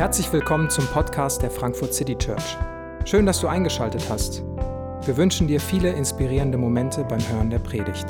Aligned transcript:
Herzlich 0.00 0.32
willkommen 0.32 0.70
zum 0.70 0.86
Podcast 0.86 1.42
der 1.42 1.50
Frankfurt 1.50 1.92
City 1.92 2.16
Church. 2.16 2.56
Schön, 3.04 3.26
dass 3.26 3.38
du 3.42 3.48
eingeschaltet 3.48 4.08
hast. 4.08 4.40
Wir 5.06 5.14
wünschen 5.18 5.46
dir 5.46 5.60
viele 5.60 5.92
inspirierende 5.92 6.56
Momente 6.56 7.04
beim 7.04 7.20
Hören 7.28 7.50
der 7.50 7.58
Predigt. 7.58 8.06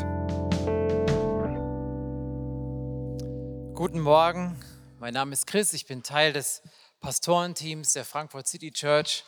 Guten 3.74 3.98
Morgen, 3.98 4.56
mein 5.00 5.14
Name 5.14 5.32
ist 5.32 5.48
Chris, 5.48 5.72
ich 5.72 5.86
bin 5.86 6.04
Teil 6.04 6.32
des 6.32 6.62
Pastorenteams 7.00 7.94
der 7.94 8.04
Frankfurt 8.04 8.46
City 8.46 8.70
Church. 8.70 9.24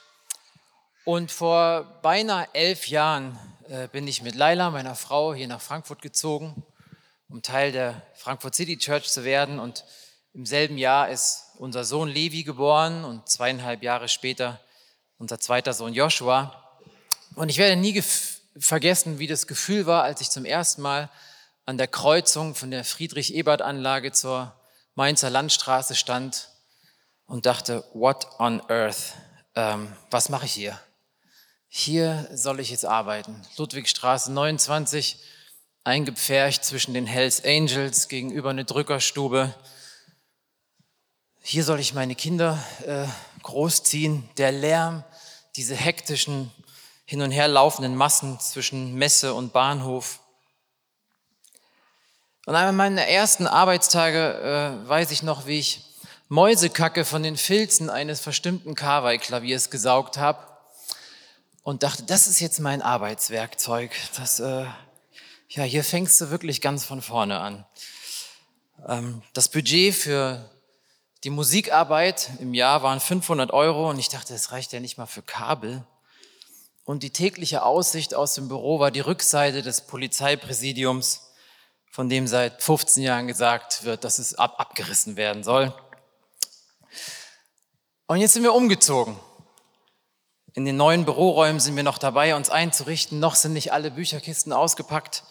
Und 1.05 1.33
vor 1.33 1.99
beinahe 2.03 2.47
elf 2.53 2.87
Jahren 2.87 3.37
äh, 3.71 3.89
bin 3.89 4.07
ich 4.07 4.23
mit 4.23 4.37
Laila, 4.37 4.71
meiner 4.71 4.95
Frau, 4.95 5.35
hier 5.35 5.49
nach 5.49 5.61
Frankfurt 5.61 6.01
gezogen, 6.01 6.63
um 7.29 7.43
Teil 7.43 7.73
der 7.73 8.03
Frankfurt 8.15 8.55
City 8.55 8.79
Church 8.79 9.11
zu 9.11 9.25
werden. 9.25 9.59
Und 9.59 9.85
im 10.33 10.47
selben 10.47 10.79
Jahr 10.79 11.09
ist 11.09 11.52
unser 11.63 11.85
Sohn 11.85 12.09
Levi 12.09 12.43
geboren 12.43 13.05
und 13.05 13.29
zweieinhalb 13.29 13.85
Jahre 13.85 14.09
später 14.09 14.59
unser 15.19 15.39
zweiter 15.39 15.73
Sohn 15.73 15.95
Joshua. 15.95 16.61
Und 17.37 17.51
ich 17.51 17.59
werde 17.59 17.77
nie 17.77 18.03
vergessen, 18.59 19.21
wie 19.21 19.29
das 19.29 19.47
Gefühl 19.47 19.87
war, 19.87 20.03
als 20.03 20.21
ich 20.21 20.29
zum 20.29 20.45
ersten 20.45 20.83
Mal 20.83 21.09
an 21.65 21.79
der 21.79 21.87
Kreuzung 21.87 22.57
von 22.57 22.73
der 22.73 22.83
Friedrich-Ebert-Anlage 22.83 24.11
zur 24.11 24.53
Mainzer 24.97 25.31
Landstraße 25.31 25.95
stand 25.95 26.49
und 27.27 27.47
dachte, 27.47 27.85
what 27.93 28.27
on 28.41 28.61
earth? 28.69 29.15
Ähm, 29.55 29.93
was 30.11 30.31
mache 30.31 30.47
ich 30.47 30.53
hier? 30.53 30.81
Hier 31.69 32.29
soll 32.35 32.59
ich 32.59 32.71
jetzt 32.71 32.87
arbeiten. 32.87 33.41
Ludwigstraße 33.57 34.33
29, 34.33 35.17
eingepfercht 35.85 36.65
zwischen 36.65 36.93
den 36.93 37.07
Hells 37.07 37.45
Angels 37.45 38.09
gegenüber 38.09 38.51
eine 38.51 38.65
Drückerstube 38.65 39.55
hier 41.45 41.65
soll 41.65 41.81
ich 41.81 41.93
meine 41.93 42.15
Kinder 42.15 42.63
äh, 42.87 43.05
großziehen. 43.43 44.29
Der 44.37 44.53
Lärm, 44.53 45.03
diese 45.57 45.75
hektischen, 45.75 46.53
hin 47.05 47.21
und 47.21 47.33
her 47.33 47.49
laufenden 47.49 47.97
Massen 47.97 48.39
zwischen 48.39 48.95
Messe 48.95 49.35
und 49.35 49.53
Bahnhof. 49.53 50.21
Und 52.47 52.55
an 52.55 52.75
meiner 52.77 53.07
ersten 53.07 53.47
Arbeitstage 53.47 54.83
äh, 54.85 54.89
weiß 54.89 55.11
ich 55.11 55.23
noch, 55.25 55.47
wie 55.47 55.59
ich 55.59 55.85
Mäusekacke 56.29 57.05
von 57.05 57.23
den 57.23 57.37
Filzen 57.37 57.91
eines 57.91 58.21
verstimmten 58.21 58.75
Kawai-Klaviers 58.75 59.69
gesaugt 59.69 60.19
habe 60.19 60.47
und 61.63 61.83
dachte, 61.83 62.05
das 62.05 62.29
ist 62.29 62.41
jetzt 62.41 62.61
mein 62.61 62.83
Arbeitswerkzeug. 62.83 63.91
Das, 64.17 64.41
äh, 64.41 64.65
ja, 65.49 65.65
hier 65.65 65.85
fängst 65.85 66.21
du 66.21 66.31
wirklich 66.31 66.61
ganz 66.61 66.85
von 66.85 67.03
vorne 67.03 67.41
an. 67.41 67.67
Ähm, 68.87 69.23
das 69.35 69.49
Budget 69.49 69.95
für 69.95 70.49
die 71.25 71.31
Musikarbeit 71.31 72.31
im 72.41 72.53
Jahr 72.53 72.83
waren 72.83 72.99
500 72.99 73.53
Euro 73.53 73.89
und 73.91 73.99
ich 73.99 74.09
dachte, 74.09 74.33
das 74.33 74.51
reicht 74.51 74.73
ja 74.73 74.81
nicht 74.81 74.99
mal 74.99 75.07
für 75.07 75.23
Kabel. 75.23 75.85
Und 76.85 77.05
die 77.05 77.11
tägliche 77.11 77.63
Aussicht 77.63 78.15
aus 78.15 78.35
dem 78.35 78.49
Büro 78.49 78.81
war 78.81 78.91
die 78.91 79.01
Rückseite 79.01 79.63
des 79.63 79.83
Polizeipräsidiums, 79.83 81.33
von 81.91 82.09
dem 82.09 82.27
seit 82.27 82.61
15 82.61 83.05
Jahren 83.05 83.29
gesagt 83.29 83.85
wird, 83.85 84.03
dass 84.03 84.19
es 84.19 84.35
ab 84.35 84.57
abgerissen 84.59 85.17
werden 85.17 85.45
soll. 85.45 85.73
Und 88.07 88.19
jetzt 88.19 88.33
sind 88.33 88.43
wir 88.43 88.55
umgezogen. 88.55 89.17
In 90.55 90.65
den 90.65 90.77
neuen 90.77 91.05
Büroräumen 91.05 91.61
sind 91.61 91.77
wir 91.77 91.85
noch 91.85 91.99
dabei, 91.99 92.35
uns 92.35 92.51
einzurichten. 92.51 93.21
Noch 93.21 93.37
sind 93.37 93.53
nicht 93.53 93.73
alle 93.73 93.93
Bücherkisten 93.93 94.53
ausgepackt. 94.53 95.23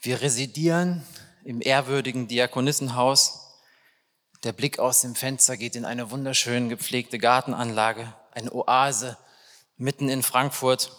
Wir 0.00 0.22
residieren 0.22 1.06
im 1.44 1.60
ehrwürdigen 1.60 2.28
Diakonissenhaus. 2.28 3.41
Der 4.44 4.52
Blick 4.52 4.80
aus 4.80 5.02
dem 5.02 5.14
Fenster 5.14 5.56
geht 5.56 5.76
in 5.76 5.84
eine 5.84 6.10
wunderschön 6.10 6.68
gepflegte 6.68 7.18
Gartenanlage, 7.18 8.12
eine 8.32 8.52
Oase 8.52 9.16
mitten 9.76 10.08
in 10.08 10.24
Frankfurt. 10.24 10.90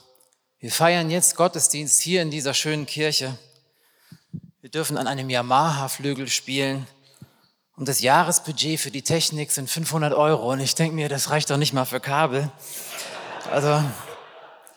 Wir 0.60 0.72
feiern 0.72 1.12
jetzt 1.12 1.36
Gottesdienst 1.36 2.00
hier 2.00 2.22
in 2.22 2.32
dieser 2.32 2.54
schönen 2.54 2.86
Kirche. 2.86 3.38
Wir 4.62 4.70
dürfen 4.70 4.96
an 4.96 5.08
einem 5.08 5.30
Yamaha-Flügel 5.30 6.30
spielen. 6.30 6.88
Und 7.76 7.90
das 7.90 8.00
Jahresbudget 8.00 8.80
für 8.80 8.92
die 8.92 9.02
Technik 9.02 9.52
sind 9.52 9.70
500 9.70 10.14
Euro. 10.14 10.54
Und 10.54 10.62
ich 10.62 10.76
denke 10.76 10.96
mir, 10.96 11.10
das 11.10 11.30
reicht 11.30 11.50
doch 11.50 11.58
nicht 11.58 11.74
mal 11.74 11.84
für 11.84 12.00
Kabel. 12.00 12.50
Also, 13.52 13.84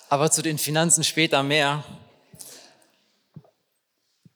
aber 0.08 0.32
zu 0.32 0.42
den 0.42 0.58
Finanzen 0.58 1.04
später 1.04 1.44
mehr. 1.44 1.84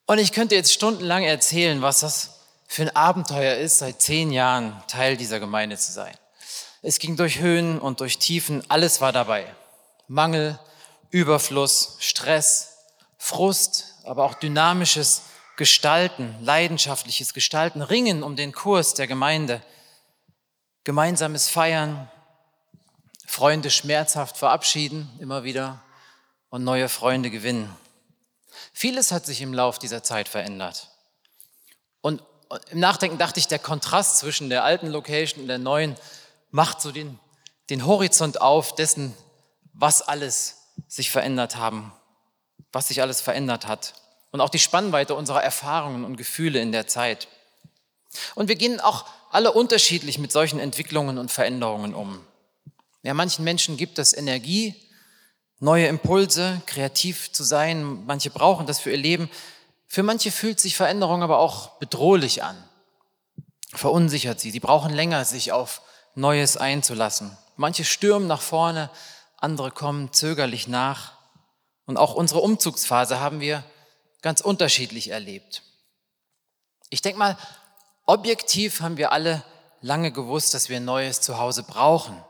Und 0.07 0.19
ich 0.19 0.31
könnte 0.31 0.55
jetzt 0.55 0.73
stundenlang 0.73 1.25
erzählen, 1.25 1.83
was 1.83 1.99
das 1.99 2.40
für 2.71 2.83
ein 2.83 2.95
Abenteuer 2.95 3.57
ist, 3.57 3.81
seit 3.81 4.01
zehn 4.01 4.31
Jahren 4.31 4.81
Teil 4.87 5.17
dieser 5.17 5.41
Gemeinde 5.41 5.77
zu 5.77 5.91
sein. 5.91 6.15
Es 6.83 7.01
ging 7.01 7.17
durch 7.17 7.41
Höhen 7.41 7.81
und 7.81 7.99
durch 7.99 8.19
Tiefen, 8.19 8.63
alles 8.71 9.01
war 9.01 9.11
dabei. 9.11 9.53
Mangel, 10.07 10.57
Überfluss, 11.11 11.97
Stress, 11.99 12.77
Frust, 13.19 13.97
aber 14.05 14.25
auch 14.25 14.35
dynamisches 14.35 15.23
Gestalten, 15.57 16.37
leidenschaftliches 16.43 17.35
Gestalten, 17.35 17.83
Ringen 17.83 18.23
um 18.23 18.37
den 18.37 18.53
Kurs 18.53 18.95
der 18.95 19.09
Gemeinde, 19.09 19.61
gemeinsames 20.85 21.49
Feiern, 21.49 22.09
Freunde 23.27 23.71
schmerzhaft 23.73 24.37
verabschieden, 24.37 25.11
immer 25.19 25.43
wieder 25.43 25.83
und 26.51 26.63
neue 26.63 26.89
Freunde 26.89 27.31
gewinnen. 27.31 27.77
Vieles 28.73 29.11
hat 29.11 29.27
sich 29.27 29.43
im 29.43 29.53
Lauf 29.53 29.81
dieser 29.81 30.05
Zeit 30.05 30.29
verändert. 30.29 30.87
Und 32.01 32.23
im 32.71 32.81
Nachdenken 32.81 33.19
dachte 33.19 33.39
ich, 33.39 33.49
der 33.49 33.59
Kontrast 33.59 34.19
zwischen 34.19 34.51
der 34.51 34.65
alten 34.65 34.89
Location 34.89 35.43
und 35.43 35.49
der 35.49 35.59
neuen 35.59 35.97
macht 36.51 36.81
so 36.81 36.91
den, 36.93 37.19
den 37.71 37.87
Horizont 37.87 38.41
auf 38.41 38.75
dessen, 38.75 39.15
was 39.73 40.03
alles 40.03 40.57
sich 40.89 41.11
verändert 41.11 41.57
haben, 41.57 41.93
was 42.73 42.89
sich 42.89 43.03
alles 43.03 43.21
verändert 43.21 43.67
hat. 43.67 43.95
Und 44.33 44.41
auch 44.41 44.49
die 44.49 44.59
Spannweite 44.59 45.15
unserer 45.15 45.43
Erfahrungen 45.43 46.05
und 46.05 46.17
Gefühle 46.17 46.61
in 46.61 46.73
der 46.73 46.87
Zeit. 46.87 47.29
Und 48.35 48.49
wir 48.49 48.57
gehen 48.57 48.81
auch 48.81 49.07
alle 49.31 49.53
unterschiedlich 49.53 50.19
mit 50.19 50.33
solchen 50.33 50.59
Entwicklungen 50.59 51.19
und 51.19 51.31
Veränderungen 51.31 51.95
um. 51.95 52.25
Ja, 53.03 53.15
manchen 53.15 53.45
Menschen 53.45 53.77
gibt 53.77 53.99
es 53.99 54.13
Energie, 54.13 54.75
neue 55.61 55.87
Impulse, 55.87 56.61
kreativ 56.67 57.33
zu 57.33 57.45
sein. 57.45 58.05
Manche 58.07 58.31
brauchen 58.31 58.67
das 58.67 58.81
für 58.81 58.91
ihr 58.91 58.97
Leben. 58.97 59.31
Für 59.93 60.05
manche 60.05 60.31
fühlt 60.31 60.61
sich 60.61 60.77
Veränderung 60.77 61.25
aber 61.25 61.41
auch 61.41 61.79
bedrohlich 61.81 62.45
an, 62.45 62.57
verunsichert 63.75 64.39
sie. 64.39 64.53
Sie 64.53 64.61
brauchen 64.61 64.95
länger, 64.95 65.25
sich 65.25 65.51
auf 65.51 65.83
Neues 66.15 66.57
einzulassen. 66.57 67.37
Manche 67.57 67.85
stürmen 67.85 68.29
nach 68.29 68.41
vorne, 68.41 68.89
andere 69.37 69.73
kommen 69.73 70.13
zögerlich 70.13 70.69
nach. 70.69 71.15
Und 71.87 71.97
auch 71.97 72.15
unsere 72.15 72.39
Umzugsphase 72.39 73.19
haben 73.19 73.41
wir 73.41 73.65
ganz 74.23 74.41
unterschiedlich 74.41 75.09
erlebt. 75.09 75.65
Ich 76.89 77.03
denke 77.03 77.19
mal, 77.19 77.37
objektiv 78.07 78.83
haben 78.83 78.97
wir 78.97 79.11
alle 79.11 79.45
lange 79.81 80.13
gewusst, 80.13 80.55
dass 80.55 80.69
wir 80.69 80.77
ein 80.77 80.85
neues 80.85 81.21
Zuhause 81.21 81.65
brauchen. 81.65 82.25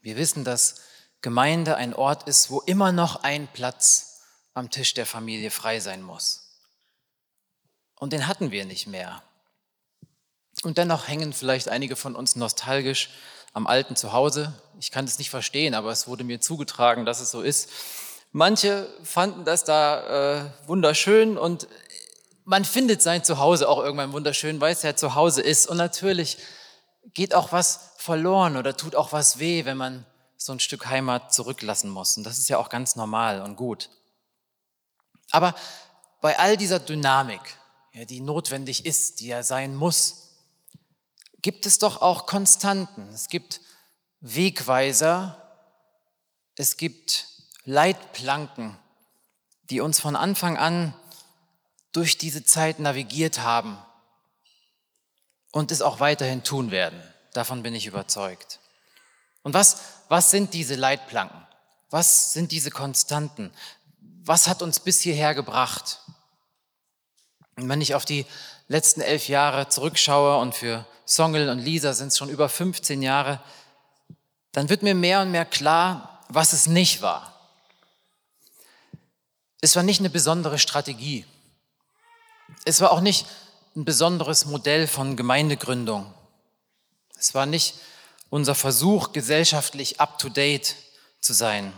Wir 0.00 0.16
wissen, 0.16 0.44
dass 0.44 0.76
Gemeinde 1.20 1.76
ein 1.76 1.92
Ort 1.92 2.26
ist, 2.26 2.50
wo 2.50 2.62
immer 2.62 2.90
noch 2.90 3.22
ein 3.22 3.48
Platz 3.48 4.22
am 4.54 4.70
Tisch 4.70 4.94
der 4.94 5.04
Familie 5.04 5.50
frei 5.50 5.78
sein 5.80 6.00
muss. 6.00 6.39
Und 8.00 8.12
den 8.12 8.26
hatten 8.26 8.50
wir 8.50 8.64
nicht 8.64 8.86
mehr. 8.86 9.22
Und 10.64 10.78
dennoch 10.78 11.06
hängen 11.06 11.32
vielleicht 11.32 11.68
einige 11.68 11.96
von 11.96 12.16
uns 12.16 12.34
nostalgisch 12.34 13.10
am 13.52 13.66
alten 13.66 13.94
Zuhause. 13.94 14.54
Ich 14.80 14.90
kann 14.90 15.04
das 15.04 15.18
nicht 15.18 15.30
verstehen, 15.30 15.74
aber 15.74 15.92
es 15.92 16.08
wurde 16.08 16.24
mir 16.24 16.40
zugetragen, 16.40 17.04
dass 17.04 17.20
es 17.20 17.30
so 17.30 17.42
ist. 17.42 17.70
Manche 18.32 18.88
fanden 19.04 19.44
das 19.44 19.64
da 19.64 20.40
äh, 20.40 20.50
wunderschön 20.66 21.36
und 21.36 21.68
man 22.44 22.64
findet 22.64 23.02
sein 23.02 23.22
Zuhause 23.22 23.68
auch 23.68 23.78
irgendwann 23.82 24.12
wunderschön, 24.12 24.60
weil 24.60 24.72
es 24.72 24.82
ja 24.82 24.96
Zuhause 24.96 25.42
ist. 25.42 25.66
Und 25.66 25.76
natürlich 25.76 26.38
geht 27.12 27.34
auch 27.34 27.52
was 27.52 27.92
verloren 27.98 28.56
oder 28.56 28.76
tut 28.76 28.96
auch 28.96 29.12
was 29.12 29.38
weh, 29.38 29.66
wenn 29.66 29.76
man 29.76 30.06
so 30.38 30.52
ein 30.52 30.60
Stück 30.60 30.86
Heimat 30.86 31.34
zurücklassen 31.34 31.90
muss. 31.90 32.16
Und 32.16 32.24
das 32.24 32.38
ist 32.38 32.48
ja 32.48 32.56
auch 32.56 32.70
ganz 32.70 32.96
normal 32.96 33.42
und 33.42 33.56
gut. 33.56 33.90
Aber 35.32 35.54
bei 36.22 36.38
all 36.38 36.56
dieser 36.56 36.78
Dynamik, 36.78 37.40
ja, 37.92 38.04
die 38.04 38.20
notwendig 38.20 38.86
ist, 38.86 39.20
die 39.20 39.30
er 39.30 39.42
sein 39.42 39.74
muss, 39.74 40.30
gibt 41.42 41.66
es 41.66 41.78
doch 41.78 42.02
auch 42.02 42.26
Konstanten. 42.26 43.08
Es 43.08 43.28
gibt 43.28 43.60
Wegweiser, 44.20 45.36
es 46.56 46.76
gibt 46.76 47.26
Leitplanken, 47.64 48.76
die 49.70 49.80
uns 49.80 50.00
von 50.00 50.16
Anfang 50.16 50.56
an 50.56 50.94
durch 51.92 52.18
diese 52.18 52.44
Zeit 52.44 52.78
navigiert 52.78 53.40
haben 53.40 53.78
und 55.52 55.72
es 55.72 55.82
auch 55.82 56.00
weiterhin 56.00 56.44
tun 56.44 56.70
werden. 56.70 57.02
Davon 57.32 57.62
bin 57.62 57.74
ich 57.74 57.86
überzeugt. 57.86 58.60
Und 59.42 59.54
was, 59.54 59.78
was 60.08 60.30
sind 60.30 60.54
diese 60.54 60.74
Leitplanken? 60.74 61.46
Was 61.88 62.32
sind 62.32 62.52
diese 62.52 62.70
Konstanten? 62.70 63.52
Was 64.22 64.46
hat 64.46 64.62
uns 64.62 64.80
bis 64.80 65.00
hierher 65.00 65.34
gebracht? 65.34 66.00
Und 67.60 67.68
wenn 67.68 67.80
ich 67.80 67.94
auf 67.94 68.04
die 68.04 68.26
letzten 68.68 69.00
elf 69.00 69.28
Jahre 69.28 69.68
zurückschaue 69.68 70.38
und 70.38 70.54
für 70.54 70.86
Songel 71.06 71.48
und 71.50 71.58
Lisa 71.58 71.92
sind 71.92 72.08
es 72.08 72.18
schon 72.18 72.30
über 72.30 72.48
15 72.48 73.02
Jahre, 73.02 73.40
dann 74.52 74.68
wird 74.68 74.82
mir 74.82 74.94
mehr 74.94 75.20
und 75.20 75.30
mehr 75.30 75.44
klar, 75.44 76.24
was 76.28 76.52
es 76.52 76.66
nicht 76.66 77.02
war. 77.02 77.38
Es 79.60 79.76
war 79.76 79.82
nicht 79.82 80.00
eine 80.00 80.10
besondere 80.10 80.58
Strategie. 80.58 81.26
Es 82.64 82.80
war 82.80 82.92
auch 82.92 83.00
nicht 83.00 83.26
ein 83.76 83.84
besonderes 83.84 84.46
Modell 84.46 84.86
von 84.86 85.16
Gemeindegründung. 85.16 86.12
Es 87.18 87.34
war 87.34 87.46
nicht 87.46 87.74
unser 88.30 88.54
Versuch, 88.54 89.12
gesellschaftlich 89.12 90.00
up-to-date 90.00 90.76
zu 91.20 91.34
sein, 91.34 91.72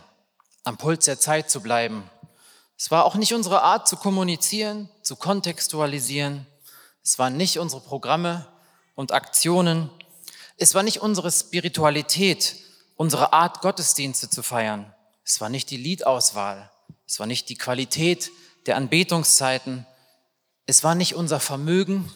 am 0.64 0.76
Puls 0.76 1.06
der 1.06 1.18
Zeit 1.18 1.50
zu 1.50 1.60
bleiben. 1.60 2.08
Es 2.82 2.90
war 2.90 3.04
auch 3.04 3.14
nicht 3.14 3.32
unsere 3.32 3.62
Art 3.62 3.86
zu 3.86 3.96
kommunizieren, 3.96 4.88
zu 5.02 5.14
kontextualisieren. 5.14 6.48
Es 7.04 7.16
waren 7.16 7.36
nicht 7.36 7.60
unsere 7.60 7.80
Programme 7.80 8.48
und 8.96 9.12
Aktionen. 9.12 9.88
Es 10.56 10.74
war 10.74 10.82
nicht 10.82 11.00
unsere 11.00 11.30
Spiritualität, 11.30 12.56
unsere 12.96 13.32
Art, 13.32 13.60
Gottesdienste 13.60 14.30
zu 14.30 14.42
feiern. 14.42 14.92
Es 15.24 15.40
war 15.40 15.48
nicht 15.48 15.70
die 15.70 15.76
Liedauswahl. 15.76 16.72
Es 17.06 17.20
war 17.20 17.28
nicht 17.28 17.48
die 17.50 17.54
Qualität 17.54 18.32
der 18.66 18.74
Anbetungszeiten. 18.74 19.86
Es 20.66 20.82
war 20.82 20.96
nicht 20.96 21.14
unser 21.14 21.38
Vermögen. 21.38 22.12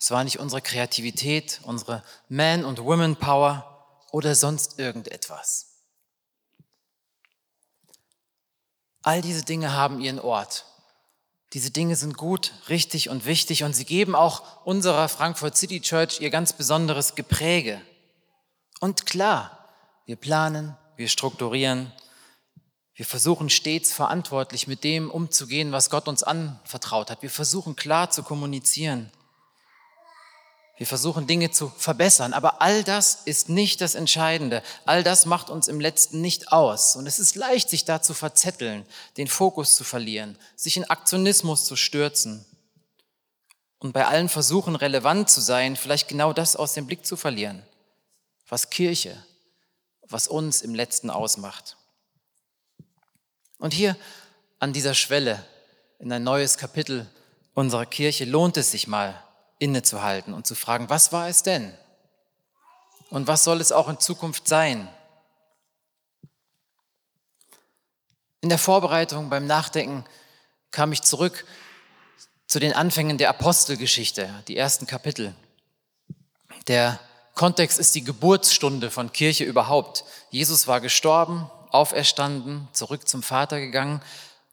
Es 0.00 0.10
war 0.10 0.24
nicht 0.24 0.40
unsere 0.40 0.62
Kreativität, 0.62 1.60
unsere 1.62 2.02
Man- 2.28 2.64
und 2.64 2.82
Women-Power 2.82 4.02
oder 4.10 4.34
sonst 4.34 4.80
irgendetwas. 4.80 5.75
All 9.06 9.22
diese 9.22 9.44
Dinge 9.44 9.72
haben 9.72 10.00
ihren 10.00 10.18
Ort. 10.18 10.64
Diese 11.52 11.70
Dinge 11.70 11.94
sind 11.94 12.16
gut, 12.16 12.52
richtig 12.68 13.08
und 13.08 13.24
wichtig 13.24 13.62
und 13.62 13.72
sie 13.72 13.84
geben 13.84 14.16
auch 14.16 14.66
unserer 14.66 15.08
Frankfurt 15.08 15.56
City 15.56 15.80
Church 15.80 16.20
ihr 16.20 16.30
ganz 16.30 16.52
besonderes 16.52 17.14
Gepräge. 17.14 17.80
Und 18.80 19.06
klar, 19.06 19.64
wir 20.06 20.16
planen, 20.16 20.76
wir 20.96 21.06
strukturieren, 21.06 21.92
wir 22.96 23.06
versuchen 23.06 23.48
stets 23.48 23.92
verantwortlich 23.92 24.66
mit 24.66 24.82
dem 24.82 25.08
umzugehen, 25.08 25.70
was 25.70 25.88
Gott 25.88 26.08
uns 26.08 26.24
anvertraut 26.24 27.08
hat. 27.08 27.22
Wir 27.22 27.30
versuchen 27.30 27.76
klar 27.76 28.10
zu 28.10 28.24
kommunizieren. 28.24 29.12
Wir 30.76 30.86
versuchen 30.86 31.26
Dinge 31.26 31.50
zu 31.50 31.70
verbessern, 31.70 32.34
aber 32.34 32.60
all 32.60 32.84
das 32.84 33.22
ist 33.24 33.48
nicht 33.48 33.80
das 33.80 33.94
Entscheidende. 33.94 34.62
All 34.84 35.02
das 35.02 35.24
macht 35.24 35.48
uns 35.48 35.68
im 35.68 35.80
letzten 35.80 36.20
nicht 36.20 36.52
aus. 36.52 36.96
Und 36.96 37.06
es 37.06 37.18
ist 37.18 37.34
leicht, 37.34 37.70
sich 37.70 37.86
da 37.86 38.02
zu 38.02 38.12
verzetteln, 38.12 38.84
den 39.16 39.26
Fokus 39.26 39.74
zu 39.74 39.84
verlieren, 39.84 40.36
sich 40.54 40.76
in 40.76 40.84
Aktionismus 40.84 41.64
zu 41.64 41.76
stürzen 41.76 42.44
und 43.78 43.92
bei 43.92 44.06
allen 44.06 44.28
Versuchen 44.28 44.76
relevant 44.76 45.30
zu 45.30 45.40
sein, 45.40 45.76
vielleicht 45.76 46.08
genau 46.08 46.34
das 46.34 46.56
aus 46.56 46.74
dem 46.74 46.86
Blick 46.86 47.06
zu 47.06 47.16
verlieren, 47.16 47.62
was 48.46 48.68
Kirche, 48.68 49.16
was 50.02 50.28
uns 50.28 50.60
im 50.60 50.74
letzten 50.74 51.08
ausmacht. 51.08 51.78
Und 53.58 53.72
hier 53.72 53.96
an 54.58 54.74
dieser 54.74 54.94
Schwelle 54.94 55.42
in 55.98 56.12
ein 56.12 56.22
neues 56.22 56.58
Kapitel 56.58 57.06
unserer 57.54 57.86
Kirche 57.86 58.26
lohnt 58.26 58.58
es 58.58 58.70
sich 58.70 58.86
mal, 58.86 59.22
innezuhalten 59.58 60.34
und 60.34 60.46
zu 60.46 60.54
fragen, 60.54 60.90
was 60.90 61.12
war 61.12 61.28
es 61.28 61.42
denn? 61.42 61.76
Und 63.10 63.26
was 63.26 63.44
soll 63.44 63.60
es 63.60 63.72
auch 63.72 63.88
in 63.88 64.00
Zukunft 64.00 64.48
sein? 64.48 64.88
In 68.40 68.48
der 68.48 68.58
Vorbereitung 68.58 69.30
beim 69.30 69.46
Nachdenken 69.46 70.04
kam 70.70 70.92
ich 70.92 71.02
zurück 71.02 71.46
zu 72.46 72.58
den 72.60 72.72
Anfängen 72.72 73.18
der 73.18 73.30
Apostelgeschichte, 73.30 74.28
die 74.46 74.56
ersten 74.56 74.86
Kapitel. 74.86 75.34
Der 76.68 77.00
Kontext 77.34 77.78
ist 77.78 77.94
die 77.94 78.04
Geburtsstunde 78.04 78.90
von 78.90 79.12
Kirche 79.12 79.44
überhaupt. 79.44 80.04
Jesus 80.30 80.66
war 80.66 80.80
gestorben, 80.80 81.50
auferstanden, 81.70 82.68
zurück 82.72 83.08
zum 83.08 83.22
Vater 83.22 83.60
gegangen 83.60 84.00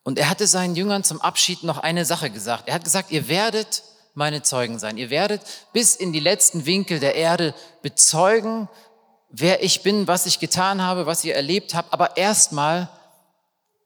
und 0.03 0.19
er 0.19 0.29
hatte 0.29 0.47
seinen 0.47 0.75
Jüngern 0.75 1.03
zum 1.03 1.21
Abschied 1.21 1.63
noch 1.63 1.77
eine 1.77 2.05
Sache 2.05 2.29
gesagt. 2.29 2.67
Er 2.67 2.75
hat 2.75 2.83
gesagt, 2.83 3.11
ihr 3.11 3.27
werdet 3.27 3.83
meine 4.13 4.43
Zeugen 4.43 4.79
sein. 4.79 4.97
Ihr 4.97 5.09
werdet 5.09 5.41
bis 5.73 5.95
in 5.95 6.13
die 6.13 6.19
letzten 6.19 6.65
Winkel 6.65 6.99
der 6.99 7.15
Erde 7.15 7.53
bezeugen, 7.81 8.69
wer 9.29 9.63
ich 9.63 9.81
bin, 9.81 10.07
was 10.07 10.25
ich 10.25 10.39
getan 10.39 10.81
habe, 10.81 11.05
was 11.05 11.23
ihr 11.23 11.35
erlebt 11.35 11.73
habt. 11.73 11.91
Aber 11.91 12.17
erstmal 12.17 12.89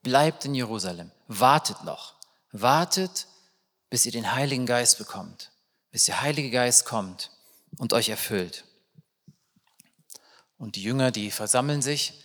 bleibt 0.02 0.44
in 0.44 0.54
Jerusalem. 0.54 1.10
Wartet 1.26 1.84
noch. 1.84 2.14
Wartet, 2.52 3.26
bis 3.90 4.06
ihr 4.06 4.12
den 4.12 4.34
Heiligen 4.34 4.66
Geist 4.66 4.98
bekommt. 4.98 5.50
Bis 5.90 6.04
der 6.04 6.20
Heilige 6.20 6.50
Geist 6.50 6.84
kommt 6.84 7.30
und 7.78 7.92
euch 7.92 8.08
erfüllt. 8.08 8.64
Und 10.58 10.76
die 10.76 10.82
Jünger, 10.82 11.10
die 11.10 11.30
versammeln 11.30 11.82
sich 11.82 12.24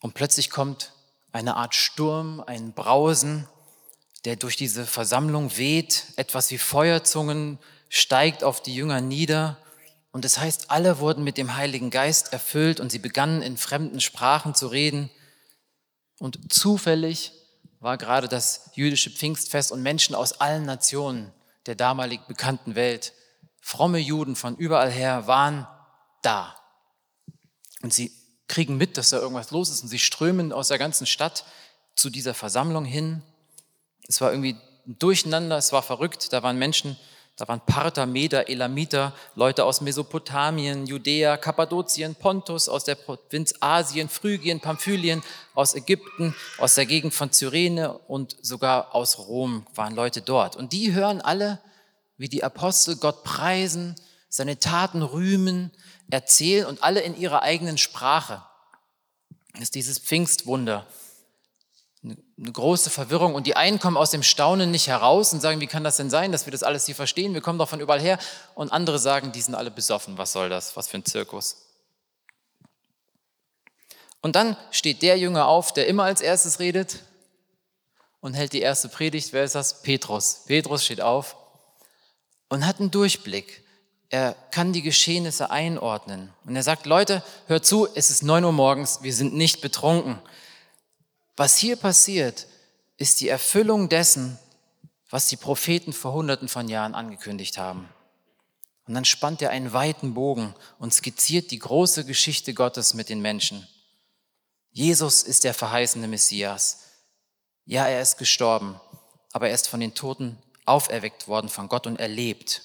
und 0.00 0.14
plötzlich 0.14 0.50
kommt 0.50 0.92
eine 1.32 1.56
Art 1.56 1.74
Sturm, 1.74 2.42
ein 2.46 2.72
Brausen 2.72 3.46
der 4.24 4.36
durch 4.36 4.56
diese 4.56 4.86
Versammlung 4.86 5.56
weht, 5.56 6.04
etwas 6.16 6.50
wie 6.50 6.58
Feuerzungen 6.58 7.58
steigt 7.88 8.44
auf 8.44 8.62
die 8.62 8.74
Jünger 8.74 9.00
nieder. 9.00 9.58
Und 10.12 10.24
es 10.24 10.38
heißt, 10.38 10.70
alle 10.70 10.98
wurden 10.98 11.24
mit 11.24 11.38
dem 11.38 11.56
Heiligen 11.56 11.90
Geist 11.90 12.32
erfüllt 12.32 12.80
und 12.80 12.90
sie 12.90 12.98
begannen 12.98 13.42
in 13.42 13.56
fremden 13.56 14.00
Sprachen 14.00 14.54
zu 14.54 14.66
reden. 14.66 15.10
Und 16.18 16.52
zufällig 16.52 17.32
war 17.78 17.96
gerade 17.96 18.28
das 18.28 18.70
jüdische 18.74 19.10
Pfingstfest 19.10 19.72
und 19.72 19.82
Menschen 19.82 20.14
aus 20.14 20.40
allen 20.40 20.64
Nationen 20.64 21.32
der 21.66 21.74
damalig 21.74 22.26
bekannten 22.26 22.74
Welt, 22.74 23.12
fromme 23.60 23.98
Juden 23.98 24.36
von 24.36 24.56
überall 24.56 24.90
her, 24.90 25.26
waren 25.26 25.66
da. 26.22 26.56
Und 27.82 27.94
sie 27.94 28.12
kriegen 28.48 28.76
mit, 28.76 28.96
dass 28.96 29.10
da 29.10 29.18
irgendwas 29.18 29.50
los 29.50 29.70
ist 29.70 29.82
und 29.82 29.88
sie 29.88 29.98
strömen 29.98 30.52
aus 30.52 30.68
der 30.68 30.78
ganzen 30.78 31.06
Stadt 31.06 31.44
zu 31.94 32.10
dieser 32.10 32.34
Versammlung 32.34 32.84
hin 32.84 33.22
es 34.10 34.20
war 34.20 34.32
irgendwie 34.32 34.56
ein 34.88 34.98
Durcheinander, 34.98 35.56
es 35.56 35.72
war 35.72 35.82
verrückt. 35.82 36.32
Da 36.32 36.42
waren 36.42 36.58
Menschen, 36.58 36.96
da 37.36 37.46
waren 37.46 37.60
Parther, 37.60 38.06
Meder, 38.06 38.48
Elamiter, 38.48 39.14
Leute 39.36 39.64
aus 39.64 39.80
Mesopotamien, 39.80 40.84
Judäa, 40.84 41.36
Kappadokien, 41.36 42.16
Pontus, 42.16 42.68
aus 42.68 42.82
der 42.82 42.96
Provinz 42.96 43.54
Asien, 43.60 44.08
Phrygien, 44.08 44.58
Pamphylien, 44.58 45.22
aus 45.54 45.76
Ägypten, 45.76 46.34
aus 46.58 46.74
der 46.74 46.86
Gegend 46.86 47.14
von 47.14 47.30
Cyrene 47.30 47.96
und 48.08 48.36
sogar 48.42 48.96
aus 48.96 49.16
Rom 49.18 49.64
waren 49.76 49.94
Leute 49.94 50.22
dort. 50.22 50.56
Und 50.56 50.72
die 50.72 50.92
hören 50.92 51.20
alle, 51.20 51.60
wie 52.16 52.28
die 52.28 52.42
Apostel 52.42 52.96
Gott 52.96 53.22
preisen, 53.22 53.94
seine 54.28 54.58
Taten 54.58 55.02
rühmen, 55.02 55.70
erzählen 56.10 56.66
und 56.66 56.82
alle 56.82 57.00
in 57.00 57.16
ihrer 57.16 57.42
eigenen 57.42 57.78
Sprache. 57.78 58.42
Das 59.52 59.62
ist 59.62 59.76
dieses 59.76 60.00
Pfingstwunder, 60.00 60.84
eine 62.02 62.52
große 62.52 62.88
Verwirrung 62.88 63.34
und 63.34 63.46
die 63.46 63.56
einen 63.56 63.78
kommen 63.78 63.98
aus 63.98 64.10
dem 64.10 64.22
Staunen 64.22 64.70
nicht 64.70 64.88
heraus 64.88 65.32
und 65.32 65.40
sagen, 65.40 65.60
wie 65.60 65.66
kann 65.66 65.84
das 65.84 65.98
denn 65.98 66.08
sein, 66.08 66.32
dass 66.32 66.46
wir 66.46 66.50
das 66.50 66.62
alles 66.62 66.86
hier 66.86 66.94
verstehen? 66.94 67.34
Wir 67.34 67.42
kommen 67.42 67.58
doch 67.58 67.68
von 67.68 67.80
überall 67.80 68.00
her. 68.00 68.18
Und 68.54 68.72
andere 68.72 68.98
sagen, 68.98 69.32
die 69.32 69.40
sind 69.42 69.54
alle 69.54 69.70
besoffen. 69.70 70.16
Was 70.16 70.32
soll 70.32 70.48
das? 70.48 70.76
Was 70.76 70.88
für 70.88 70.96
ein 70.96 71.04
Zirkus? 71.04 71.56
Und 74.22 74.36
dann 74.36 74.56
steht 74.70 75.02
der 75.02 75.18
Jünger 75.18 75.46
auf, 75.46 75.72
der 75.72 75.86
immer 75.86 76.04
als 76.04 76.20
erstes 76.20 76.58
redet 76.58 77.00
und 78.20 78.34
hält 78.34 78.52
die 78.52 78.60
erste 78.60 78.88
Predigt. 78.88 79.32
Wer 79.32 79.44
ist 79.44 79.54
das? 79.54 79.82
Petrus. 79.82 80.44
Petrus 80.46 80.84
steht 80.84 81.00
auf 81.00 81.36
und 82.48 82.66
hat 82.66 82.80
einen 82.80 82.90
Durchblick. 82.90 83.62
Er 84.08 84.34
kann 84.50 84.72
die 84.72 84.82
Geschehnisse 84.82 85.50
einordnen. 85.50 86.32
Und 86.44 86.56
er 86.56 86.62
sagt, 86.62 86.86
Leute, 86.86 87.22
hört 87.46 87.64
zu, 87.64 87.88
es 87.94 88.10
ist 88.10 88.22
neun 88.22 88.44
Uhr 88.44 88.52
morgens, 88.52 89.02
wir 89.02 89.14
sind 89.14 89.34
nicht 89.34 89.60
betrunken. 89.60 90.18
Was 91.36 91.56
hier 91.56 91.76
passiert, 91.76 92.46
ist 92.96 93.20
die 93.20 93.28
Erfüllung 93.28 93.88
dessen, 93.88 94.38
was 95.08 95.28
die 95.28 95.36
Propheten 95.36 95.92
vor 95.92 96.12
hunderten 96.12 96.48
von 96.48 96.68
Jahren 96.68 96.94
angekündigt 96.94 97.58
haben. 97.58 97.88
Und 98.86 98.94
dann 98.94 99.04
spannt 99.04 99.40
er 99.42 99.50
einen 99.50 99.72
weiten 99.72 100.14
Bogen 100.14 100.54
und 100.78 100.92
skizziert 100.92 101.50
die 101.50 101.58
große 101.58 102.04
Geschichte 102.04 102.54
Gottes 102.54 102.94
mit 102.94 103.08
den 103.08 103.20
Menschen. 103.20 103.66
Jesus 104.72 105.22
ist 105.22 105.44
der 105.44 105.54
verheißene 105.54 106.08
Messias. 106.08 106.84
Ja, 107.64 107.86
er 107.86 108.02
ist 108.02 108.18
gestorben, 108.18 108.80
aber 109.32 109.48
er 109.48 109.54
ist 109.54 109.68
von 109.68 109.80
den 109.80 109.94
Toten 109.94 110.38
auferweckt 110.64 111.28
worden 111.28 111.48
von 111.48 111.68
Gott 111.68 111.86
und 111.86 111.98
erlebt. 111.98 112.62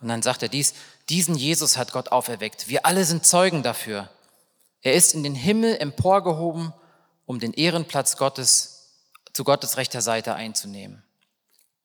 Und 0.00 0.08
dann 0.08 0.22
sagt 0.22 0.42
er 0.42 0.48
dies, 0.48 0.74
diesen 1.08 1.34
Jesus 1.34 1.76
hat 1.76 1.92
Gott 1.92 2.12
auferweckt. 2.12 2.68
Wir 2.68 2.86
alle 2.86 3.04
sind 3.04 3.26
Zeugen 3.26 3.62
dafür. 3.62 4.08
Er 4.80 4.94
ist 4.94 5.14
in 5.14 5.22
den 5.22 5.34
Himmel 5.34 5.76
emporgehoben 5.76 6.72
um 7.28 7.38
den 7.38 7.52
Ehrenplatz 7.52 8.16
Gottes 8.16 8.94
zu 9.34 9.44
Gottes 9.44 9.76
rechter 9.76 10.00
Seite 10.00 10.34
einzunehmen. 10.34 11.04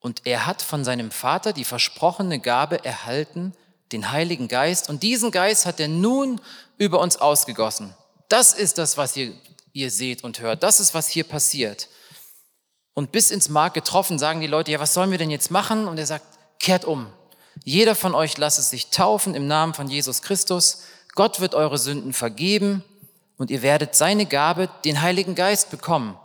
Und 0.00 0.22
er 0.24 0.46
hat 0.46 0.62
von 0.62 0.84
seinem 0.84 1.10
Vater 1.10 1.52
die 1.52 1.66
versprochene 1.66 2.40
Gabe 2.40 2.82
erhalten, 2.82 3.52
den 3.92 4.10
Heiligen 4.10 4.48
Geist. 4.48 4.88
Und 4.88 5.02
diesen 5.02 5.30
Geist 5.30 5.66
hat 5.66 5.80
er 5.80 5.88
nun 5.88 6.40
über 6.78 6.98
uns 6.98 7.18
ausgegossen. 7.18 7.94
Das 8.30 8.54
ist 8.54 8.78
das, 8.78 8.96
was 8.96 9.16
ihr, 9.18 9.34
ihr 9.74 9.90
seht 9.90 10.24
und 10.24 10.40
hört. 10.40 10.62
Das 10.62 10.80
ist, 10.80 10.94
was 10.94 11.08
hier 11.08 11.24
passiert. 11.24 11.90
Und 12.94 13.12
bis 13.12 13.30
ins 13.30 13.50
Mark 13.50 13.74
getroffen 13.74 14.18
sagen 14.18 14.40
die 14.40 14.46
Leute, 14.46 14.72
ja, 14.72 14.80
was 14.80 14.94
sollen 14.94 15.10
wir 15.10 15.18
denn 15.18 15.30
jetzt 15.30 15.50
machen? 15.50 15.88
Und 15.88 15.98
er 15.98 16.06
sagt, 16.06 16.26
kehrt 16.58 16.86
um. 16.86 17.06
Jeder 17.64 17.94
von 17.94 18.14
euch 18.14 18.38
lasse 18.38 18.62
sich 18.62 18.88
taufen 18.88 19.34
im 19.34 19.46
Namen 19.46 19.74
von 19.74 19.88
Jesus 19.88 20.22
Christus. 20.22 20.84
Gott 21.14 21.40
wird 21.40 21.54
eure 21.54 21.76
Sünden 21.76 22.14
vergeben 22.14 22.82
und 23.36 23.50
ihr 23.50 23.62
werdet 23.62 23.94
seine 23.94 24.26
Gabe, 24.26 24.68
den 24.84 25.02
Heiligen 25.02 25.34
Geist, 25.34 25.70
bekommen. 25.70 26.18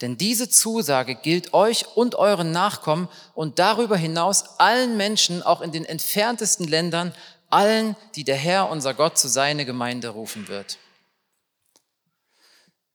Denn 0.00 0.18
diese 0.18 0.50
Zusage 0.50 1.14
gilt 1.14 1.54
euch 1.54 1.86
und 1.96 2.16
euren 2.16 2.52
Nachkommen 2.52 3.08
und 3.34 3.58
darüber 3.58 3.96
hinaus 3.96 4.58
allen 4.58 4.96
Menschen, 4.96 5.42
auch 5.42 5.62
in 5.62 5.72
den 5.72 5.86
entferntesten 5.86 6.68
Ländern, 6.68 7.14
allen, 7.48 7.96
die 8.14 8.24
der 8.24 8.36
Herr, 8.36 8.68
unser 8.68 8.92
Gott, 8.92 9.16
zu 9.16 9.28
seine 9.28 9.64
Gemeinde 9.64 10.08
rufen 10.08 10.48
wird. 10.48 10.78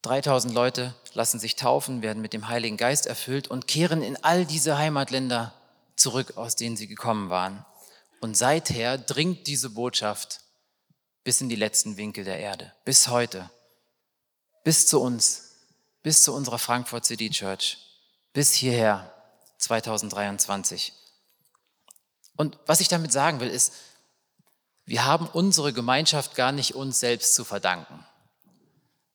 3000 0.04 0.54
Leute 0.54 0.94
lassen 1.14 1.40
sich 1.40 1.56
taufen, 1.56 2.02
werden 2.02 2.22
mit 2.22 2.34
dem 2.34 2.48
Heiligen 2.48 2.78
Geist 2.78 3.06
erfüllt 3.06 3.48
und 3.48 3.68
kehren 3.68 4.02
in 4.02 4.22
all 4.24 4.46
diese 4.46 4.78
Heimatländer 4.78 5.54
zurück, 5.96 6.38
aus 6.38 6.56
denen 6.56 6.78
sie 6.78 6.88
gekommen 6.88 7.30
waren. 7.30 7.66
Und 8.20 8.38
seither 8.38 8.98
dringt 8.98 9.48
diese 9.48 9.72
Botschaft 9.72 10.42
bis 11.24 11.42
in 11.42 11.50
die 11.50 11.56
letzten 11.56 11.98
Winkel 11.98 12.24
der 12.24 12.40
Erde, 12.40 12.74
bis 12.86 13.08
heute, 13.08 13.50
bis 14.64 14.88
zu 14.88 15.00
uns, 15.02 15.56
bis 16.04 16.24
zu 16.24 16.34
unserer 16.34 16.60
Frankfurt 16.60 17.06
City 17.06 17.30
Church, 17.30 17.78
bis 18.34 18.54
hierher 18.54 19.14
2023. 19.60 20.94
Und 22.38 22.58
was 22.66 22.82
ich 22.82 22.88
damit 22.88 23.12
sagen 23.12 23.40
will, 23.40 23.50
ist, 23.50 23.74
wir 24.86 25.06
haben 25.06 25.28
unsere 25.28 25.74
Gemeinschaft 25.74 26.36
gar 26.36 26.52
nicht 26.52 26.74
uns 26.74 27.00
selbst 27.00 27.36
zu 27.36 27.44
verdanken. 27.44 28.06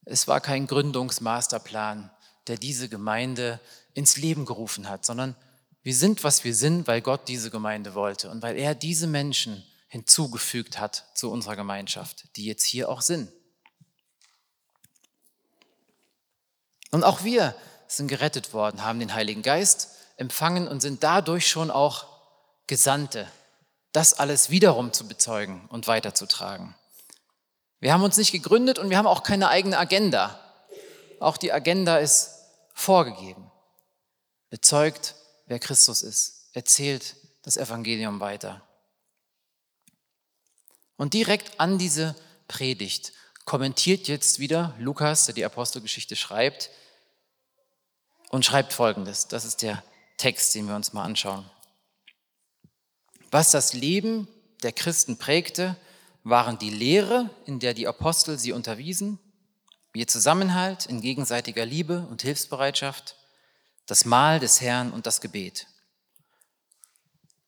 Es 0.05 0.29
war 0.29 0.41
kein 0.41 0.69
Gründungsmasterplan, 0.69 2.11
der 2.47 2.57
diese 2.57 2.89
Gemeinde 2.89 3.61
ins 3.95 4.17
Leben 4.17 4.47
gerufen 4.47 4.89
hat, 4.89 5.05
sondern 5.05 5.35
wir 5.83 5.95
sind, 5.95 6.23
was 6.23 6.45
wir 6.45 6.55
sind, 6.55 6.87
weil 6.87 7.01
Gott 7.01 7.29
diese 7.29 7.51
Gemeinde 7.51 7.95
wollte 7.95 8.31
und 8.31 8.43
weil 8.43 8.57
er 8.57 8.75
diese 8.75 9.07
Menschen 9.07 9.65
hinzugefügt 9.89 10.79
hat 10.79 11.07
zu 11.15 11.31
unserer 11.31 11.57
Gemeinschaft, 11.57 12.37
die 12.37 12.45
jetzt 12.45 12.65
hier 12.65 12.89
auch 12.89 13.01
sind. 13.01 13.31
Und 16.91 17.05
auch 17.05 17.25
wir 17.25 17.55
sind 17.89 18.09
gerettet 18.09 18.53
worden, 18.53 18.85
haben 18.85 19.01
den 19.01 19.15
Heiligen 19.15 19.43
Geist 19.43 19.91
empfangen 20.17 20.67
und 20.67 20.81
sind 20.81 21.03
dadurch 21.03 21.49
schon 21.49 21.71
auch 21.71 22.07
Gesandte, 22.67 23.31
das 23.93 24.15
alles 24.15 24.51
wiederum 24.51 24.93
zu 24.93 25.07
bezeugen 25.07 25.67
und 25.69 25.87
weiterzutragen. 25.87 26.75
Wir 27.81 27.93
haben 27.93 28.03
uns 28.03 28.17
nicht 28.17 28.33
gegründet 28.33 28.79
und 28.79 28.91
wir 28.91 28.99
haben 28.99 29.07
auch 29.07 29.23
keine 29.23 29.49
eigene 29.49 29.79
Agenda. 29.79 30.41
Auch 31.21 31.37
die 31.37 31.53
Agenda 31.53 31.99
ist 31.99 32.31
vorgegeben. 32.75 33.51
Bezeugt, 34.51 35.15
wer 35.47 35.59
Christus 35.59 36.03
ist. 36.03 36.51
Erzählt 36.53 37.17
das 37.43 37.57
Evangelium 37.57 38.21
weiter. 38.21 38.63
Und 40.97 41.15
direkt 41.15 41.61
an 41.61 41.79
diese 41.79 42.15
Predigt 42.49 43.13
kommentiert 43.45 44.09
jetzt 44.09 44.39
wieder 44.39 44.75
Lukas, 44.79 45.27
der 45.27 45.35
die 45.35 45.45
Apostelgeschichte 45.45 46.17
schreibt, 46.17 46.71
und 48.31 48.45
schreibt 48.45 48.73
Folgendes. 48.73 49.29
Das 49.29 49.45
ist 49.45 49.63
der 49.63 49.83
Text, 50.17 50.55
den 50.55 50.67
wir 50.67 50.75
uns 50.75 50.93
mal 50.93 51.05
anschauen. 51.05 51.49
Was 53.31 53.51
das 53.51 53.73
Leben 53.73 54.29
der 54.63 54.73
Christen 54.73 55.17
prägte, 55.19 55.77
waren 56.25 56.59
die 56.59 56.71
Lehre, 56.71 57.31
in 57.45 57.61
der 57.61 57.73
die 57.73 57.87
Apostel 57.87 58.39
sie 58.39 58.53
unterwiesen, 58.53 59.19
ihr 59.95 60.07
Zusammenhalt 60.07 60.87
in 60.87 61.01
gegenseitiger 61.01 61.65
Liebe 61.65 62.07
und 62.11 62.23
Hilfsbereitschaft, 62.23 63.17
das 63.87 64.05
Mahl 64.05 64.41
des 64.41 64.61
Herrn 64.61 64.93
und 64.93 65.07
das 65.07 65.21
Gebet. 65.21 65.67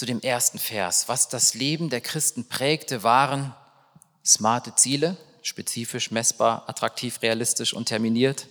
zu 0.00 0.06
dem 0.06 0.22
ersten 0.22 0.58
Vers. 0.58 1.08
Was 1.08 1.28
das 1.28 1.52
Leben 1.52 1.90
der 1.90 2.00
Christen 2.00 2.48
prägte, 2.48 3.02
waren 3.02 3.54
smarte 4.24 4.74
Ziele, 4.74 5.18
spezifisch, 5.42 6.10
messbar, 6.10 6.64
attraktiv, 6.66 7.20
realistisch 7.20 7.74
und 7.74 7.84
terminiert, 7.84 8.46